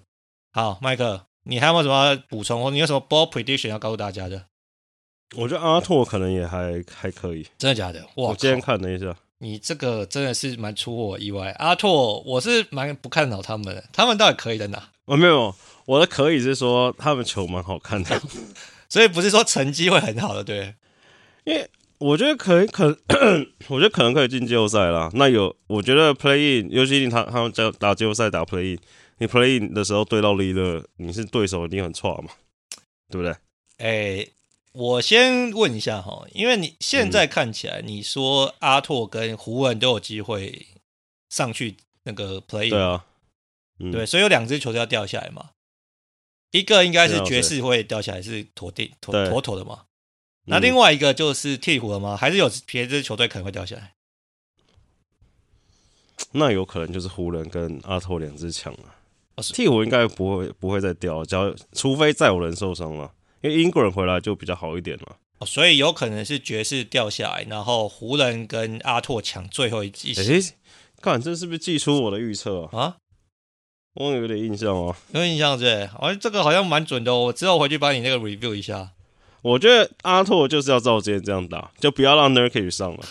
[0.52, 2.62] 好，麦克，你还有没有什么要补充？
[2.62, 4.46] 或你有什么 ball prediction 要告诉大家的？
[5.36, 8.06] 我觉得阿拓可能也还还可以，真的假的？
[8.14, 9.16] 我今天看了一下。
[9.38, 14.90] 你这个真的是蛮出乎我意外，阿拓，我是蛮不看好他们的，他们到底可以在哪？
[15.06, 15.52] 我、哦、没有，
[15.86, 18.22] 我的可以是说他们球蛮好看的，
[18.88, 20.74] 所以不是说成绩会很好的，对。
[21.44, 21.68] 因为
[21.98, 22.96] 我觉得可以，可
[23.66, 25.10] 我觉得可能可以进季后赛啦。
[25.14, 28.78] 那有，我觉得 play in，尤其他他们在打季后赛打 play in，
[29.18, 32.30] 你 play in 的时候对到利勒，你是对手一定很差嘛，
[33.08, 33.30] 对不对？
[33.78, 34.32] 哎、欸。
[34.74, 40.66] 我先问一下哈，因为你现在看起来，你说阿拓跟湖人都有机会
[41.28, 43.04] 上去那个 play，对啊，
[43.78, 45.50] 嗯、对，所以有两支球队要掉下来嘛，
[46.52, 49.84] 一个应该是爵士会掉下来，是妥定妥妥妥的嘛，
[50.46, 52.16] 那另外一个就是鹈鹕了吗？
[52.16, 53.92] 还是有别支球队可能会掉下来？
[56.30, 58.96] 那有可能就是湖人跟阿拓两支强啊，
[59.42, 63.12] 鵜鹕应该不会不会再掉，只要除非再有人受伤了。
[63.42, 70.14] 因为英国人回来就比较好一点了，哦，所以有可能是爵士掉下来，然后湖人跟阿拓抢最后一季。
[70.14, 70.54] 诶、欸，
[71.00, 72.78] 看这是不是寄出我的预测啊？
[72.78, 72.96] 啊，
[73.94, 77.24] 我有点印象哦，有印象对，好像这个好像蛮准的哦。
[77.24, 78.92] 我之后回去把你那个 review 一下。
[79.42, 83.04] 我觉得阿拓就是要照今天这样打，就不要让 Nurkic 上了。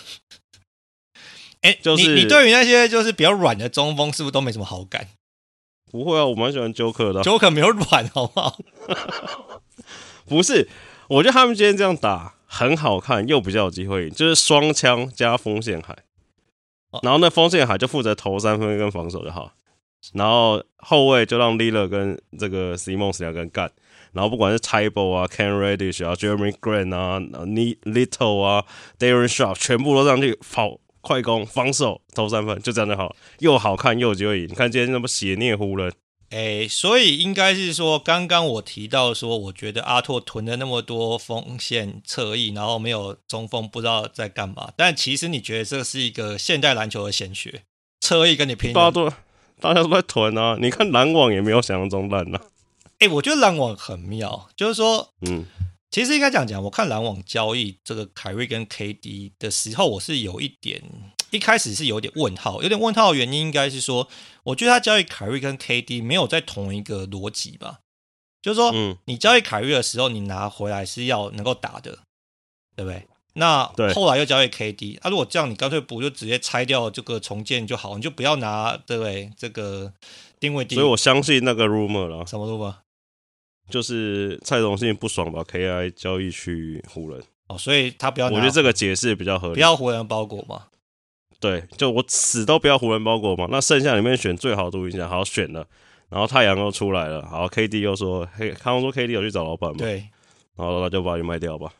[1.59, 5.09] 哎、欸，就是你你对于那些就是比较软的中锋，是不是都没什么好感？
[5.91, 7.23] 不会啊，我蛮喜欢 Joker 的、啊。
[7.23, 8.57] Joker 没有软，好不好？
[10.25, 10.69] 不是，
[11.09, 15.97] 我觉得他们今天这样打很好看，又比较有机会，就是双枪加锋线海，
[17.03, 19.51] 然后那锋线海就负责投三分跟防守就好，
[20.13, 23.69] 然后后卫就让 Lillard 跟这个 Simmons 两个人干，
[24.13, 28.65] 然后不管是 Thybulle 啊、Can Reddish 啊、Jeremy Grant 啊、Ni Little 啊、
[28.97, 34.47] Darren Sharp 全部都上去跑快攻、防守、投三分，就这样就好，又好看又有机会赢。
[34.47, 35.91] 你看今天那么血虐湖人。
[36.29, 44.71] 哎，所以应该是说，刚刚我提到说，我觉得阿拓囤了那么多锋线侧翼，然后没有中锋，不知道在干嘛。
[44.77, 47.63] 但其实你觉得这是一个现代篮球的显学，
[47.99, 48.71] 侧翼跟你拼。
[48.71, 49.09] 大家都
[49.59, 50.55] 大家都在囤啊！
[50.61, 52.41] 你看篮网也没有想象中烂啊。
[52.99, 55.45] 哎，我觉得篮网很妙，就是说，嗯，
[55.91, 60.81] 其实应该这样讲，我看篮网交易这个凯瑞跟 KD 的时候，我是有一点。
[61.31, 64.09] 一开始是有点问号，有点问号的原因应该是说，
[64.43, 67.79] 我觉得他交易凯瑞跟 KD 没有在同一个逻辑吧，
[68.41, 71.99] 就是说，嗯，你交易凯瑞的时候，你拿回来是要能够打的，
[72.75, 73.07] 对不对？
[73.35, 73.63] 那
[73.93, 79.31] 后来又交易 KD，啊，如果这样，你干脆不就直接拆掉这个重建就好，你就不要拿，对不对？
[79.37, 79.93] 这个
[80.37, 80.77] 定位定。
[80.77, 82.75] 所以我相信那个 rumor 了，什么 rumor？
[83.69, 88.27] 就是蔡荣信不爽把 KI 交易去湖人，哦，所以他不要。
[88.27, 90.63] 我觉得这个解释比较合理，不要湖人包裹嘛。
[91.39, 93.47] 对，就我死都不要湖人包裹嘛。
[93.49, 95.65] 那剩下里面选最好的独行侠，好选了。
[96.09, 99.77] 然后太阳又出来了，好，KD 又说，嘿，康说 KD 有去找老板嘛？
[99.77, 100.09] 对，
[100.57, 101.71] 然后那就把你卖掉吧，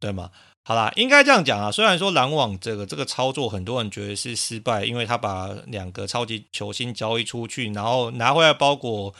[0.00, 0.30] 对吗？
[0.64, 1.70] 好啦，应该这样讲啊。
[1.70, 9.14] 虽然说篮网这个这个操作，很多人觉得是失败，因为他把两个超级球星交易出去，然后拿回来包裹，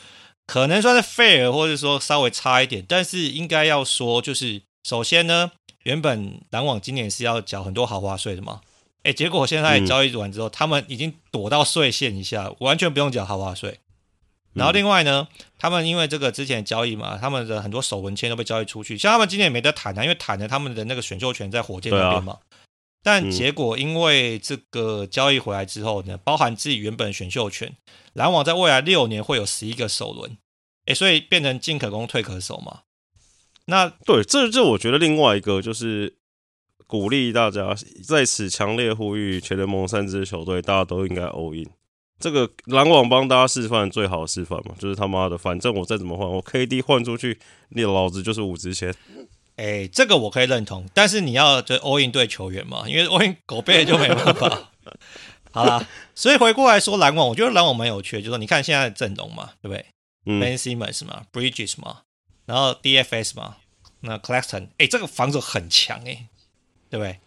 [0.47, 2.85] 可能算是 fair，或者说稍微差一点。
[2.87, 8.61] 但是应该要说，就是首先呢，原本篮网今年是要缴很多豪华税的嘛，
[9.03, 13.81] 哎，结果现在交易完之后，嗯、他们已经躲到税线以下，完全不用缴豪华税。
[14.55, 15.29] 然后另外呢，
[15.59, 22.33] 他们因为这个之前的交易嘛，他们的很多首轮签都被交易出去，像他们今年也没得谈啊，因为谈了他们的那个选秀权在火箭那边嘛。
[22.33, 22.41] 啊、
[23.03, 27.71] 但结果因为这个交易回来之后呢，包含自己原本的选秀权，
[28.17, 30.39] 篮网在未来六年会有十一个首轮，
[30.87, 32.81] 诶，所以变成进可攻退可守嘛。
[33.67, 36.17] 那对，这这我觉得另外一个就是
[36.87, 41.69] 鼓励大家在此强烈呼吁全联盟三支球队，大家都应该 all in。
[42.19, 47.39] 这个篮网帮大家示范最好的示范嘛，就是他妈的，反正我再怎么换，我 KD 换出去，
[47.69, 48.95] 你老子就是五支签。
[49.57, 54.71] 哎，这个我可以认同，但是你要就 all in 对球员嘛，因为 all in 狗背就没办法。
[55.57, 59.87] 好啦，所以回过来说篮网，我觉得篮网蛮有趣的，就是说你看现在的阵容嘛，对不对？
[60.27, 62.03] 嗯，Ben Simmons 嘛，Bridges 嘛，
[62.45, 63.57] 然后 DFS 嘛，
[64.01, 66.27] 那 Claxton，哎，这个防守很强哎，
[66.91, 67.19] 对不对？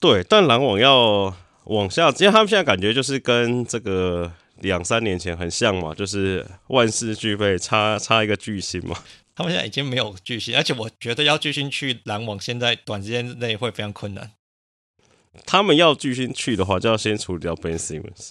[0.00, 1.36] 对，但篮网要。
[1.66, 8.98] 往下，因为他们现在感觉就是跟这个两三年前很像嘛，就是万事俱备，差差一个巨星嘛。
[9.36, 14.32] 他们现在已经没有巨星，而且我觉得要巨星去篮网，现在短时间内会非常困难。
[15.46, 18.30] 他们要巨星去的话，就要先处理掉 Ben Simmons。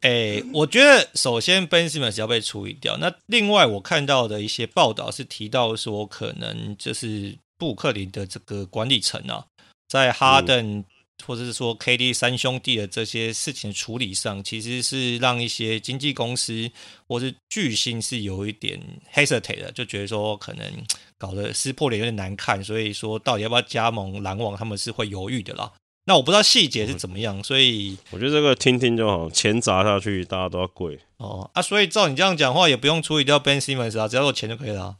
[0.00, 2.96] 哎、欸，我觉得首先 Ben Simmons 要被处理掉。
[2.98, 9.46] 那另外我看到的一些报道是提到说，可能就是布克林的这个管理层啊，
[9.88, 10.84] 在哈登、嗯。
[11.24, 16.70] 或者是说 KD 三兄弟的这些事情处理上，其实是让一些经纪公司
[17.08, 18.78] 或是巨星是有一点
[19.14, 20.70] hesitate 的，就觉得说可能
[21.16, 25.72] 搞得撕破脸有点难看，所以说到底要不要加盟篮网，他们是会犹豫的啦。
[26.06, 34.96] 那我不知道细节是怎么样，所以我觉得这个听听就好，钱砸下去大家都要跪哦啊，所以照你这样讲话，也不用处理掉 Ben Simmons 啊，只要有钱就可以了。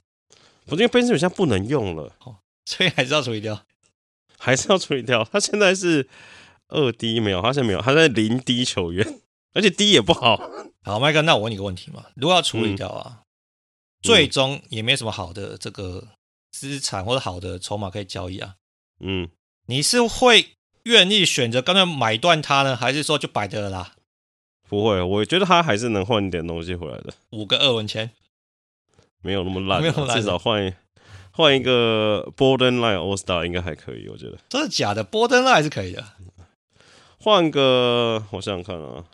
[0.67, 3.65] 我觉得 Ben Simmons 现在不能用了，哦，所以还是要处理掉。
[4.39, 5.25] 还是要处理掉。
[5.25, 6.09] 他现在是
[6.69, 9.21] 二 D 没有，他现在没有，他在零 D 球员，
[9.55, 10.51] 而且 D 也不好。
[10.83, 12.05] 好，麦哥，那我问你个问题嘛？
[12.17, 13.23] 如果要处理掉啊，嗯、
[14.03, 16.09] 最终也没什么好的这个
[16.51, 18.57] 资产或者好的筹码可以交易啊。
[19.01, 19.29] 嗯，
[19.67, 20.56] 你是会
[20.87, 23.95] 愿意选择刚才买断他呢，还是说就摆着了啦？
[24.69, 27.13] 不会，我觉得他还是能换一点东西回来的。
[27.31, 28.13] 五个二文钱，
[29.21, 30.75] 没有那么烂、啊，没有烂至少换。
[31.33, 34.39] 换一个 Borderline All Star 应该还可以，我觉得。
[34.49, 36.03] 真的假的？Borderline 还是可以的。
[37.19, 39.05] 换个，我想想看啊，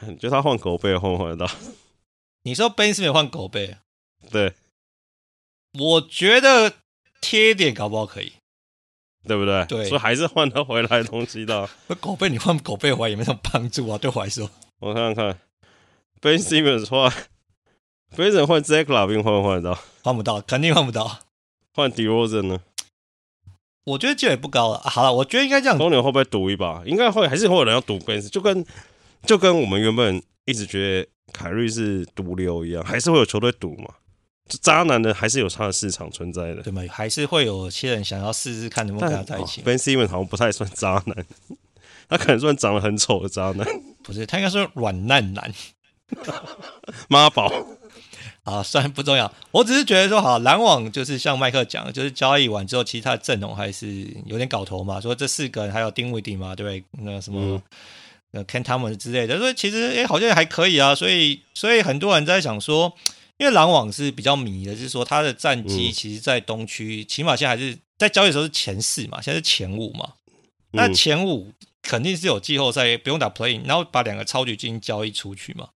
[0.00, 1.52] 你觉得他换狗背换不换得到？
[2.44, 3.76] 你说 Ben 是没有换狗背？
[4.30, 4.54] 对。
[5.78, 6.72] 我觉得
[7.20, 8.32] 贴点搞不好可以，
[9.28, 9.64] 对不对？
[9.66, 9.84] 对。
[9.84, 11.68] 所以还是换得回来东西的。
[11.86, 14.50] 那狗背你换狗背回来也没什么帮助啊，对我来说。
[14.80, 15.38] 我看看
[16.20, 17.12] ，Ben Simmons 换。
[18.10, 19.78] 飞人换 Zach LaVine 换不换得到？
[20.02, 21.18] 换不到，肯定换不到。
[21.74, 22.60] 换 DeRozan 呢？
[23.84, 24.78] 我觉得机会不高了。
[24.80, 25.76] 好了，我觉得应该这样。
[25.76, 26.82] 公牛会不会赌一把？
[26.86, 28.20] 应该会，还是会有人要赌 Ben？
[28.30, 28.64] 就跟
[29.26, 33.94] 就跟我们原本一直觉得凯瑞是毒瘤一样，还是会有球队赌嘛？
[34.48, 36.82] 就渣男的还是有他的市场存在的，对吗？
[36.90, 39.60] 还是会有些人想要试试看能不能跟他在一起。
[39.62, 41.26] Ben Simmons 好像不太算渣男，
[42.08, 43.66] 他可能算长得很丑的渣男。
[44.02, 45.52] 不是，他应该是软烂男，
[47.08, 47.52] 妈宝。
[48.44, 49.30] 啊，算了，不重要。
[49.50, 54.98] 我只是觉得说，好，篮网就是像麦克讲的，就是交易完之后，其实他的阵容还是有点搞头嘛。
[54.98, 56.82] 说这四个人还有丁威迪嘛，对不对？
[57.04, 57.62] 那什么，
[58.32, 60.94] 呃，Cam Thomas 之类的，所以其实哎，好像还可以啊。
[60.94, 62.90] 所以，所以很多人在想说，
[63.38, 70.14] 因为篮网是比较迷的，就是说他的战绩其实，在东区、嗯、起码现在还是在交易的时候是前四嘛，现在是前五嘛。
[70.72, 75.70] 那前五肯定是有季后赛，不用打 play in，然后把两个超级进行交易出去嘛。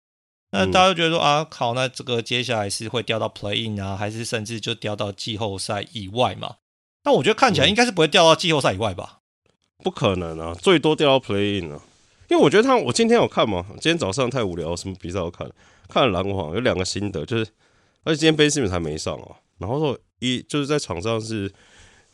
[0.51, 6.57] 那大家都觉得说啊，靠，那这个接下来是会掉到 Play In 啊，还是甚至就掉到季后赛以外嘛？
[7.05, 9.19] 那我觉得看起来应该是不会掉到季后赛以外吧？
[9.85, 11.83] 不可能啊，最多掉到 Play In 啊。
[12.29, 15.47] 因为我觉得他，我今天有看嘛，今天早上太无聊，什么比赛我看，
[15.89, 17.47] 看了篮网有两个心得，就是
[18.05, 21.53] 而且今天 Ben Simmons 还没上哦、然后说一就是在场上是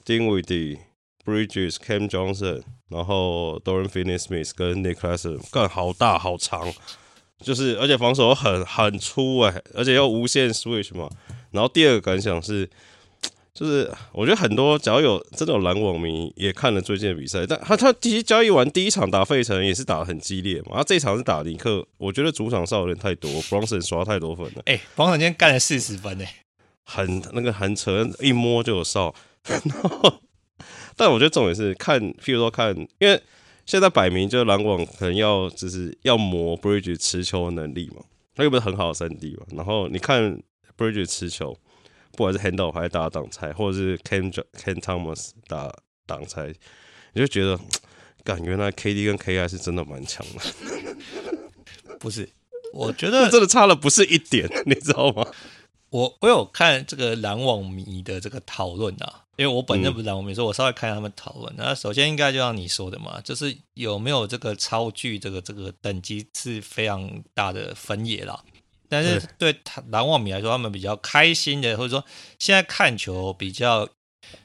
[0.04, 0.78] Dinwiddie、
[1.24, 6.72] Bridges、Cam Johnson，然后 Dorian Finney-Smith 跟 Nick l a s s o n 干好大好长。
[7.42, 11.10] 就是，而且防守很很粗哎、欸，而且要无限 switch 嘛。
[11.50, 12.70] 然后第二个感想是，
[13.54, 24.62] 就是我觉得很多，只要有真的有篮网迷也看了最近的比赛，但他他其实交易完第一场打费城也是打的很激烈嘛，他这一场是打尼克，我觉得主场哨有点太多，Bronson 刷太多分了。
[24.66, 26.24] 哎、欸，Bronson 今天干了四十分呢，
[26.82, 29.14] 很那个很扯，一摸就有哨。
[29.46, 30.20] 然后
[30.96, 33.22] 但我觉得重点是看，譬如说看，因为
[33.66, 38.02] 现在摆明就是篮网可能要就是要磨 Bridge 持球的能力嘛，
[38.34, 40.42] 他又不是很好的三 D 嘛，然后你看
[40.76, 41.56] Bridge 持球。
[42.16, 45.72] 不管是 Handle 还是打挡拆，或者是 Cam Cam Thomas 打
[46.06, 46.54] 挡拆，
[47.12, 47.58] 你就觉得，
[48.24, 51.34] 感原来 KD 跟 KI 是真的蛮强的。
[52.00, 52.28] 不是，
[52.72, 55.26] 我觉得真的差了不是一点， 你知道吗？
[55.90, 61.54] 我我有看这个篮网迷的这个讨论啊，因为我本身不是篮网迷，所以我稍微看他们讨论。
[61.56, 68.42] 那首先应该就像你说的嘛，就是有没有这个超巨这个这个等级是非常大的分野啦。
[69.02, 69.56] 但是对
[69.90, 72.04] 篮网迷来说，他们比较开心的，或者说
[72.38, 73.86] 现在看球比较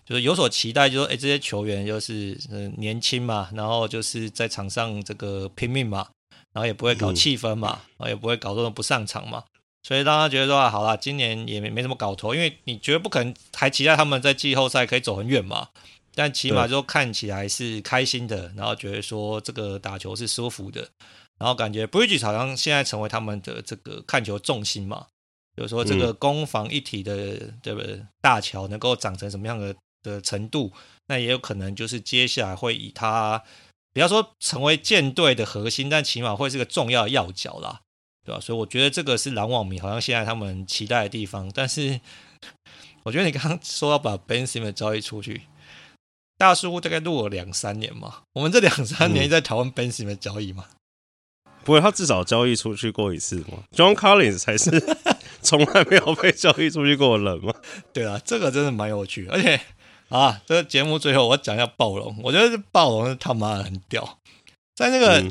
[0.06, 6.08] 就是有所期待，就是说，哎，这些球员就是嗯年轻嘛，然后就是在场上这个拼命嘛，
[6.54, 9.44] 然后也不会搞气氛嘛，然后也不会搞这种不上场嘛，
[9.84, 15.70] 所以让他觉得说啊，好啦，今年也没没什么搞头，因为你绝对不可能还期待他们在季后赛可以走很远嘛，
[16.16, 20.90] 但起码就看起来是开心的，然后觉得说这个打球是舒服的。
[21.40, 25.08] 然后感觉 Bridges 好像现在成为他们的这个看球重心嘛，
[25.56, 29.74] 就是说这个攻防一体的这个大桥能够长成什么样的
[30.04, 30.72] 的程度，
[31.08, 33.42] 那也有可能就是接下来会以他，
[33.94, 37.82] 不要说成为舰队的核心，但起码会是个重要的要角啦，
[38.26, 38.42] 对吧？
[38.42, 41.50] 所以我觉得这个是篮网迷好像现在他们期待的地方。
[41.54, 42.00] 但是
[43.04, 45.44] 我觉得你刚刚说要把 Ben Simmons 交易出去，
[46.38, 50.66] 大叔大概录了两三年嘛，我们这两三年在讨论 Ben Simmons 交易嘛。
[51.70, 54.72] 不过，他至少交易出去过一次嘛？John Collins 才是
[55.44, 57.54] 从来没有被交易出去过的人嘛？
[57.94, 59.28] 对啊，这个真的蛮有趣。
[59.28, 59.62] 而且
[60.10, 64.18] 啊，这个节目最后我讲一下暴龙，我觉得暴龙是他妈的很屌，
[64.76, 65.24] 在那个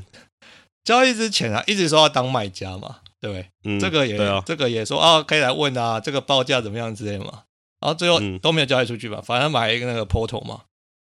[0.84, 3.51] 交易之前啊，一直说要当卖家嘛，对不对？
[3.64, 7.43] 嗯，这个也啊，这个也说啊，可以来问啊，这个报价怎么样之类嘛。
[7.80, 10.61] 然后最后都没有交易出去吧，反正买一个那个 Portal 嘛。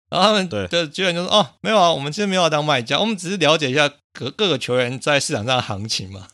[0.10, 6.28] 然后他们的基本就是说哦，没有啊，我们其实没有要当卖家，我们只是了解一下各各个球员在市场上的行情嘛。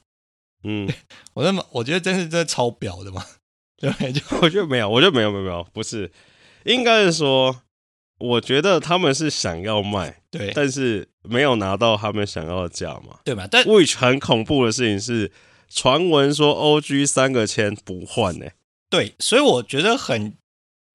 [0.64, 0.90] 嗯，
[1.36, 3.26] 我那么我觉得真是真的超表的嘛，
[3.78, 6.10] 对，就 我觉得没有，我觉得没有没有没有，不是，
[6.64, 7.62] 应该是说，
[8.20, 13.46] 我觉得他们是想要卖，对，但是没有拿到他们想要的价嘛，对嘛？
[13.52, 15.32] 但 which 很恐怖的事情是，
[15.70, 18.54] 传闻说 OG 三个签不换呢、欸，
[18.90, 20.38] 对，所以我觉得很。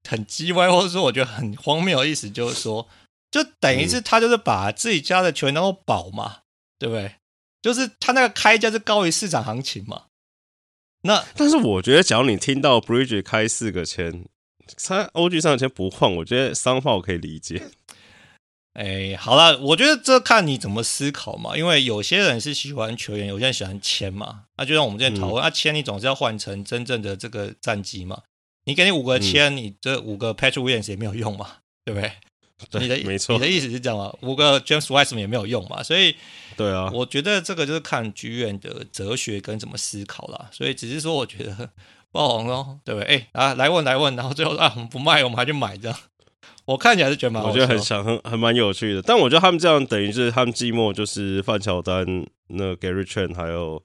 [0.09, 2.89] 很鸡歪，或者说我觉得很荒谬的意思，就是说，
[3.31, 6.39] 就等于是他就是把自己家的球员当做宝嘛，
[6.79, 7.17] 对不对？
[7.63, 10.05] 就是他那个开价是高于市场行情嘛。
[11.03, 14.27] 那但是我觉得，假如你听到 Bridge 开四个签，
[14.87, 17.71] 他 OG 三个签不换，我觉得商号可以理解。
[18.75, 21.57] 哎，好了，我觉得这看你怎么思考嘛。
[21.57, 24.45] 因为有些人是喜欢球员，有些人喜欢签嘛。
[24.57, 28.23] 那就像我们之前讨论，啊，签你总是要换成真正的这个战绩嘛。
[28.71, 31.49] 你给你五个签，你这五个 Patrick Williams 也没有用嘛，
[31.85, 32.13] 对不对？
[32.71, 34.15] 对，你的没错，你的意思是这样吗？
[34.21, 36.15] 五个 James Wiseman 也没有用嘛，所以
[36.57, 40.49] 对啊，我觉得这个就是看剧院的哲学跟怎么思考啦。
[40.53, 41.71] 所以只是说，我觉得
[42.13, 43.17] 爆红哦，对不对？
[43.17, 45.99] 哎啊，来问来问，然后最后啊，我们不卖，我们还去买这样。
[46.67, 49.03] 我看起来是觉得蛮，我觉得很想很很蛮有趣的。
[49.03, 52.07] 但我觉得他们这样等于是他们寂寞就是范乔丹、
[52.47, 53.83] 那 Gary Trent 还有。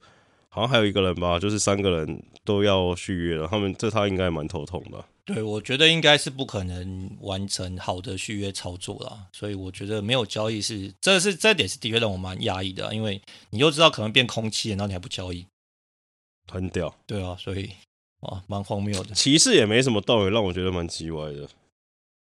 [0.55, 5.03] 好像还有一个人吧，就是三个人都要续约了，他们这他应该蛮头痛的。
[5.25, 15.45] 对，我觉得应该是不可能完成好的续约操作啦，所以我觉得没有交易是，这是这点是的确让我蛮压抑的，因为你就知道可能变空气，然后你还不交易，
[16.49, 16.95] 很屌。
[17.05, 17.71] 对啊，所以
[18.21, 19.13] 哇，蛮荒谬的。
[19.13, 21.49] 骑士也没什么道理，让我觉得蛮奇怪的。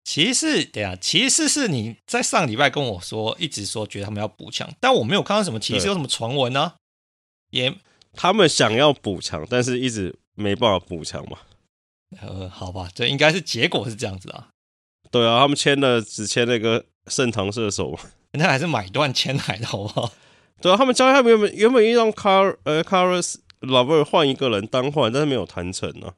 [0.03, 6.73] 骑士，对啊，骑士是你在上礼拜跟我说，一直说觉得他们要补强，但我没有看到什么骑士有什么传闻呢，
[7.51, 7.76] 也。
[8.16, 11.38] 他们想要补强，但是一直没办法补强嘛。
[12.22, 14.49] 呃，好吧，这应该是结果是这样子啊。
[15.11, 17.99] 对啊，他们签了只签那个圣唐射手嘛，
[18.32, 20.11] 那还是买断签来的好不好？
[20.61, 26.13] 对啊，他们交易他们原本原本让卡呃卡尔斯拉维尔换一个人单换，但是没有谈成啊。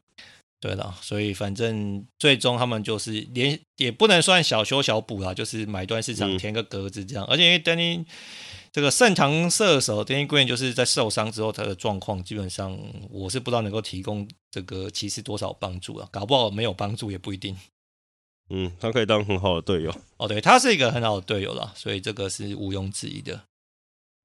[0.60, 8.06] 对的，所以反正最终他们就是连也不能算小修小补啦，就是买断市场填个格子这样，嗯、而且因为丹尼。
[8.78, 12.78] 这个擅长射手 Danny Green 就是在受伤之后，他的状况基本上
[13.10, 17.58] 我是不知道能够提供这个骑士多少帮助啊，搞不好没有帮助也不一定。
[18.52, 19.92] 嗯，他可以当很好的队友。
[20.18, 23.46] 哦，对，他是一个很好的队友了，所以这个是毋庸置疑的。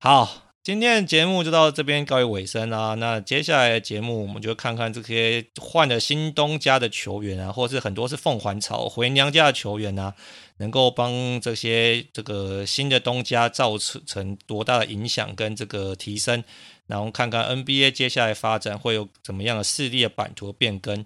[0.00, 2.95] 好，今天的节目就到这边告一尾声啦。
[2.95, 10.15] 那接下来的节目，我们就看看这些换了新东家的球员啊，或是很多是凤凰巢回娘家的球员啊，
[10.59, 16.45] 能够帮这些这个新的东家造成多大的影响跟这个提升。
[16.87, 21.05] 然后看看 NBA 接下来发展会有怎么样的势力的版图变更。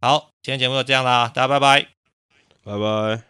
[0.00, 1.86] 好，今天节目就这样啦，大家拜拜，
[2.64, 3.27] 拜拜。